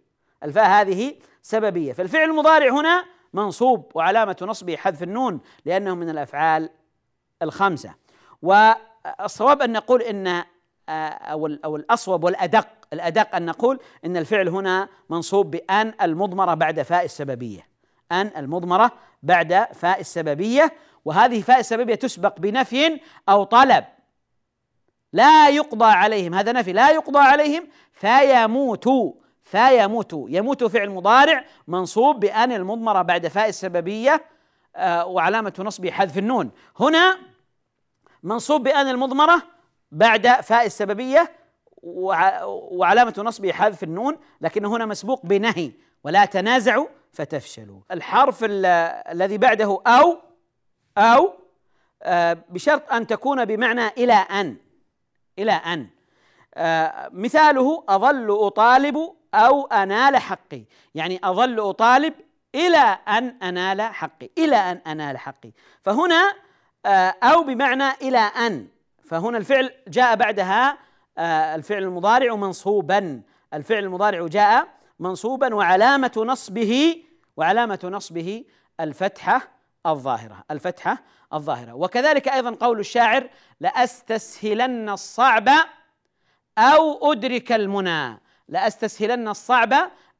الفاء 0.43 0.65
هذه 0.65 1.15
سببية. 1.41 1.93
فالفعل 1.93 2.29
المضارع 2.29 2.69
هنا 2.69 3.05
منصوب 3.33 3.91
وعلامة 3.95 4.37
نصبه 4.41 4.75
حذف 4.75 5.03
النون 5.03 5.39
لأنه 5.65 5.95
من 5.95 6.09
الأفعال 6.09 6.69
الخمسة. 7.41 7.95
والصواب 8.41 9.61
أن 9.61 9.71
نقول 9.71 10.01
إن 10.01 10.27
آه، 10.89 11.09
أو 11.09 11.47
أو 11.47 11.75
الأصوب 11.75 12.23
والأدق. 12.23 12.67
الأدق 12.93 13.35
أن 13.35 13.45
نقول 13.45 13.79
إن 14.05 14.17
الفعل 14.17 14.47
هنا 14.49 14.89
منصوب 15.09 15.51
بأن 15.51 15.93
المضمرة 16.01 16.53
بعد 16.53 16.81
فاء 16.81 17.05
السببية. 17.05 17.67
أن 18.11 18.31
المضمرة 18.37 18.91
بعد 19.23 19.67
فاء 19.73 19.99
السببية. 19.99 20.73
وهذه 21.05 21.41
فاء 21.41 21.59
السببية 21.59 21.95
تسبق 21.95 22.39
بنفي 22.39 22.99
أو 23.29 23.43
طلب. 23.43 23.83
لا 25.13 25.49
يقضى 25.49 25.85
عليهم 25.85 26.33
هذا 26.33 26.51
نفي 26.51 26.73
لا 26.73 26.91
يقضى 26.91 27.19
عليهم 27.19 27.67
فيموتوا 27.93 29.13
فيموت 29.43 30.13
يموت 30.13 30.63
فعل 30.63 30.89
مضارع 30.89 31.45
منصوب 31.67 32.19
بأن 32.19 32.51
المضمرة 32.51 33.01
بعد 33.01 33.27
فاء 33.27 33.49
السببية 33.49 34.25
آه، 34.75 35.05
وعلامة 35.05 35.53
نصبه 35.59 35.91
حذف 35.91 36.17
النون. 36.17 36.51
هنا 36.79 37.17
منصوب 38.23 38.63
بأن 38.63 38.87
المضمرة 38.87 39.41
بعد 39.91 40.27
فاء 40.27 40.65
السببية 40.65 41.31
وعلامة 42.71 43.13
نصبه 43.17 43.51
حذف 43.51 43.83
النون 43.83 44.17
لكن 44.41 44.65
هنا 44.65 44.85
مسبوق 44.85 45.25
بنهي 45.25 45.71
ولا 46.03 46.25
تنازعوا 46.25 46.87
فتفشلوا. 47.13 47.79
الحرف 47.91 48.39
الذي 48.47 49.37
بعده 49.37 49.79
أو 49.87 50.17
أو 50.97 51.33
آه، 52.03 52.37
بشرط 52.49 52.93
أن 52.93 53.07
تكون 53.07 53.45
بمعنى 53.45 53.87
إلى 53.87 54.13
أن. 54.13 54.57
إلى 55.39 55.51
أن. 55.51 55.87
آه، 56.55 57.09
مثاله 57.13 57.83
أظل 57.89 58.47
أطالب 58.47 59.13
أو 59.33 59.65
أنال 59.65 60.17
حقي. 60.17 60.63
يعني 60.95 61.19
أظل 61.23 61.59
أطالب 61.59 62.13
إلى 62.55 62.97
أن 63.07 63.35
أنال 63.43 63.81
حقي. 63.81 64.29
إلى 64.37 64.55
أن 64.55 64.81
أنال 64.87 65.17
حقي. 65.17 65.51
فهنا 65.81 66.33
آه، 66.85 67.15
أو 67.23 67.43
بمعنى 67.43 67.89
إلى 68.01 68.17
أن. 68.17 68.67
فهنا 69.05 69.37
الفعل 69.37 69.73
جاء 69.87 70.15
بعدها 70.15 70.77
آه، 71.17 71.55
الفعل 71.55 71.83
المضارع 71.83 72.35
منصوبا. 72.35 73.21
الفعل 73.53 73.83
المضارع 73.83 74.27
جاء 74.27 74.67
منصوبا 74.99 75.55
وعلامة 75.55 76.11
نصبه 76.17 77.03
وعلامة 77.37 77.79
نصبه 77.83 78.43
الفتحة 78.79 79.41
الظاهرة. 79.85 80.43
الفتحة 80.51 81.03
الظاهرة. 81.33 81.73
وكذلك 81.73 82.27
أيضا 82.27 82.51
قول 82.51 82.79
الشاعر 82.79 83.29
لأستسهلن 83.59 84.89
الصعب 84.89 85.49
أو 86.57 87.11
أدرك 87.11 87.51
المنى. 87.51 88.21
لأستسهلن 88.47 89.27
الصعب 89.27 89.73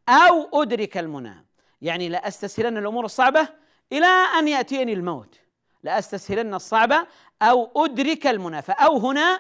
أو 0.10 0.62
أدرك 0.62 0.98
المنى. 0.98 1.46
يعني 1.82 2.10
لأستسهلن 2.10 2.78
الأمور 2.78 3.06
الصعبة 3.06 3.48
إلى 3.94 4.08
أن 4.40 4.48
يأتيني 4.48 4.94
الموت. 4.94 5.40
لأستسهلن 5.84 6.54
الصعب 6.54 7.08
أو 7.42 7.86
أدرك 7.86 8.28
المنى. 8.28 8.62
فأو 8.62 8.98
هنا 8.98 9.40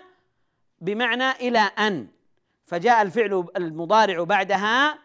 بمعنى 0.81 1.31
إلى 1.31 1.59
أن. 1.59 2.07
فجاء 2.65 3.01
الفعل 3.01 3.47
المضارع 3.57 4.23
بعدها 4.23 4.99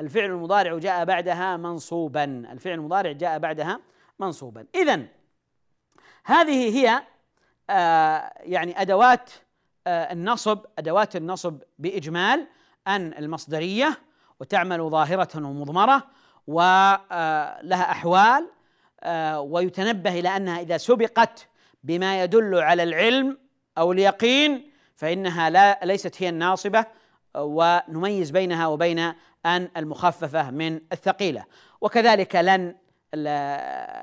الفعل 0.00 0.30
المضارع 0.30 0.78
جاء 0.78 1.04
بعدها 1.04 1.56
منصوبا. 1.56 2.24
الفعل 2.24 2.74
المضارع 2.74 3.12
جاء 3.12 3.38
بعدها 3.38 3.80
منصوبا. 4.18 4.66
إذا 4.74 5.06
هذه 6.30 6.76
هي 6.76 7.02
آه 7.70 8.32
يعني 8.40 8.80
أدوات 8.80 9.30
آه 9.86 10.12
النصب 10.12 10.58
أدوات 10.78 11.16
النصب 11.16 11.58
بإجمال 11.78 12.46
أن 12.88 13.12
المصدرية 13.18 13.98
وتعمل 14.40 14.90
ظاهرة 14.90 15.28
ومضمرة 15.36 16.06
ولها 16.46 17.92
آه، 19.02 19.40
ويتنبه 19.40 20.18
إلى 20.18 20.36
أنها 20.36 20.60
إذا 20.60 20.76
سبقت 20.76 21.48
بما 21.84 22.22
يدل 22.22 22.54
على 22.54 22.82
العلم 22.82 23.38
أو 23.78 23.92
اليقين 23.92 24.70
فإنها 24.96 25.50
لا 25.50 25.80
ليست 25.84 26.22
هي 26.22 26.28
الناصبة 26.28 26.84
ونميز 27.36 28.30
بينها 28.30 28.66
وبين 28.66 28.98
أن 29.46 29.68
المخففة 29.76 30.50
من 30.50 30.80
الثقيلة. 30.92 31.44
وكذلك 31.80 32.36
لن 32.36 32.74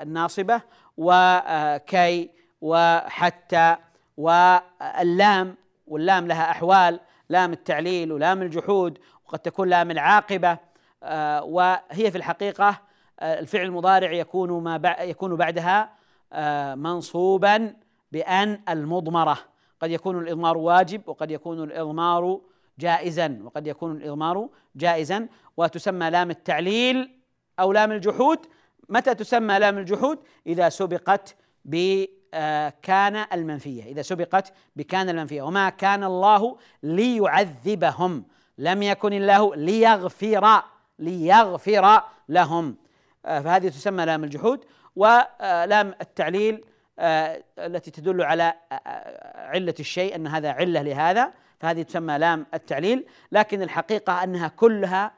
الناصبة 0.02 0.62
وكي 0.98 2.30
وحتى 2.62 3.76
واللام 4.18 5.56
واللام 5.88 6.28
لها 6.28 6.52
أحوال 6.52 7.00
لام 7.30 7.54
التعليل 7.54 8.12
ولام 8.12 8.42
الجحود 8.42 9.00
وقد 9.26 9.40
تكون 9.40 9.70
لام 9.70 9.92
العاقبة 9.92 10.58
آه، 11.04 11.44
وهي 11.44 12.12
في 12.12 12.16
الحقيقة 12.16 12.82
آه، 13.20 13.40
الفعل 13.40 13.66
المضارع 13.66 14.12
يكون 14.12 14.64
ما 14.64 14.96
يكون 15.00 15.36
بعدها 15.36 15.94
آه، 16.34 16.76
منصوبا 16.76 17.74
بأن 18.12 18.62
المضمرة. 18.70 19.38
قد 19.82 19.92
يكون 19.92 20.20
الإضمار 20.20 20.58
واجب 20.58 21.02
وقد 21.08 21.32
يكون 21.32 21.64
الإضمار 21.64 22.42
جائزا 22.80 23.40
وقد 23.44 23.68
يكون 23.68 23.92
الإضمار 23.92 24.50
جائزا 24.76 25.28
وتسمى 25.58 26.10
لام 26.10 26.30
التعليل 26.30 27.20
أو 27.60 27.72
لام 27.72 27.92
الجحود 27.92 28.40
متى 28.90 29.16
تسمى 29.16 29.60
لام 29.60 29.78
الجحود؟ 29.78 30.20
إذا 30.48 30.70
سبقت 30.70 31.36
ب 31.66 32.06
آه، 32.34 32.74
كان 32.82 33.26
المنفية. 33.34 33.84
إذا 33.84 34.02
سبقت 34.02 34.54
بكان 34.76 35.10
المنفية. 35.10 35.42
وما 35.42 35.70
كان 35.70 36.04
الله 36.04 36.58
ليعذبهم. 36.84 38.24
لم 38.58 38.84
يكن 38.84 39.14
الله 39.14 39.56
ليغفر 39.56 40.64
ليغفر 41.00 42.02
لهم. 42.30 42.76
آه، 43.26 43.40
فهذه 43.40 43.68
تسمى 43.68 44.06
لام 44.06 44.24
الجحود. 44.24 44.66
ولام 44.96 45.96
التعليل 46.02 46.66
آه، 47.00 47.44
التي 47.60 47.92
تدل 47.92 48.22
على 48.22 48.54
علة 49.36 49.76
الشيء 49.80 50.16
أن 50.16 50.28
هذا 50.28 50.52
علة 50.52 50.82
لهذا. 50.82 51.34
فهذه 51.60 51.82
تسمى 51.82 52.18
لام 52.18 52.46
التعليل. 52.54 53.06
لكن 53.32 53.62
الحقيقة 53.62 54.24
أنها 54.24 54.48
كلها 54.48 55.12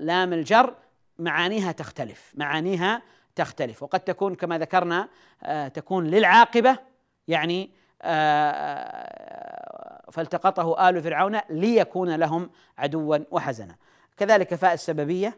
لام 0.00 0.32
الجر. 0.32 0.74
معانيها 1.18 1.72
تختلف 1.72 2.32
معانيها 2.34 3.02
تختلف. 3.36 3.82
وقد 3.82 4.00
تكون 4.00 4.34
كما 4.34 4.58
ذكرنا 4.58 5.08
آه، 5.42 5.68
تكون 5.68 6.06
للعاقبة 6.06 6.78
يعني 7.28 7.70
آه، 8.02 8.50
آه، 8.50 10.10
فالتقطه 10.10 10.88
آل 10.88 11.02
فرعون 11.02 11.40
ليكون 11.50 12.14
لهم 12.14 12.50
عدوا 12.78 13.18
وحزنا. 13.30 13.76
كذلك 14.16 14.54
فاء 14.54 14.74
السببية 14.74 15.36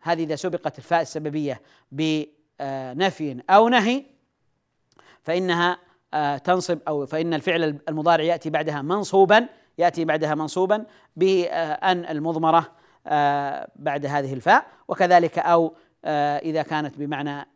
هذه 0.00 0.22
إذا 0.24 0.36
سبقت 0.36 0.78
الفاء 0.78 1.02
السببية 1.02 1.60
بنفي 1.92 3.42
أو 3.50 3.68
نهي 3.68 4.04
فإنها 5.22 5.78
تنصب 6.36 6.78
أو 6.88 7.06
فإن 7.06 7.34
الفعل 7.34 7.78
المضارع 7.88 8.24
يأتي 8.24 8.50
بعدها 8.50 8.82
منصوبا 8.82 9.48
يأتي 9.78 10.04
بعدها 10.04 10.34
منصوبا 10.34 10.86
بأن 11.16 12.04
المضمرة 12.04 12.72
بعد 13.76 14.06
هذه 14.06 14.34
الفاء 14.34 14.66
وكذلك 14.88 15.38
أو 15.38 15.74
آه، 16.04 16.38
إذا 16.38 16.62
كانت 16.62 16.98
بمعنى 16.98 17.46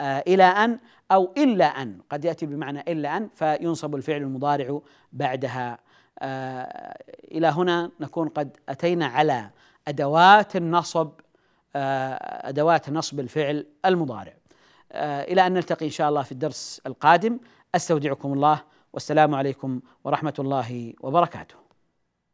آه، 0.00 0.24
إلى 0.26 0.44
أن 0.44 0.78
أو 1.12 1.32
إلا 1.36 1.64
أن 1.64 1.98
قد 2.10 2.24
يأتي 2.24 2.46
بمعنى 2.46 2.80
إلا 2.80 3.16
أن 3.16 3.28
فينصب 3.34 3.94
الفعل 3.94 4.22
المضارع 4.22 4.80
بعدها. 5.12 5.78
آه، 6.18 6.98
إلى 7.32 7.46
هنا 7.46 7.90
نكون 8.00 8.28
قد 8.28 8.56
أتينا 8.68 9.06
على 9.06 9.50
أدوات 9.88 10.56
النصب 10.56 11.10
آه، 11.76 12.48
أدوات 12.48 12.90
نصب 12.90 13.20
الفعل 13.20 13.66
المضارع. 13.84 14.32
إلى 14.92 15.46
أن 15.46 15.54
نلتقي 15.54 15.86
إن 15.86 15.90
شاء 15.90 16.08
الله 16.08 16.22
في 16.22 16.32
الدرس 16.32 16.80
القادم. 16.86 17.38
أستودعكم 17.74 18.32
الله 18.32 18.62
والسلام 18.92 19.34
عليكم 19.34 19.80
ورحمة 20.04 20.34
الله 20.38 20.94
وبركاته. 21.00 21.65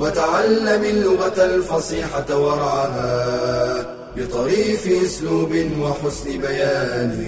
وتعلم 0.00 0.84
اللغة 0.84 1.44
الفصيحة 1.44 2.38
ورعاها 2.38 3.96
بطريف 4.16 5.04
أسلوب 5.04 5.52
وحسن 5.80 6.38
بيان. 6.40 7.24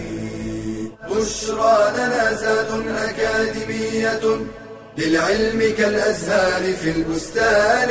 بشرى 1.11 1.93
لنا 1.95 2.33
زاد 2.33 2.71
أكاديمية 3.09 4.21
للعلم 4.99 5.75
كالأزهار 5.79 6.73
في 6.73 6.91
البستان. 6.91 7.91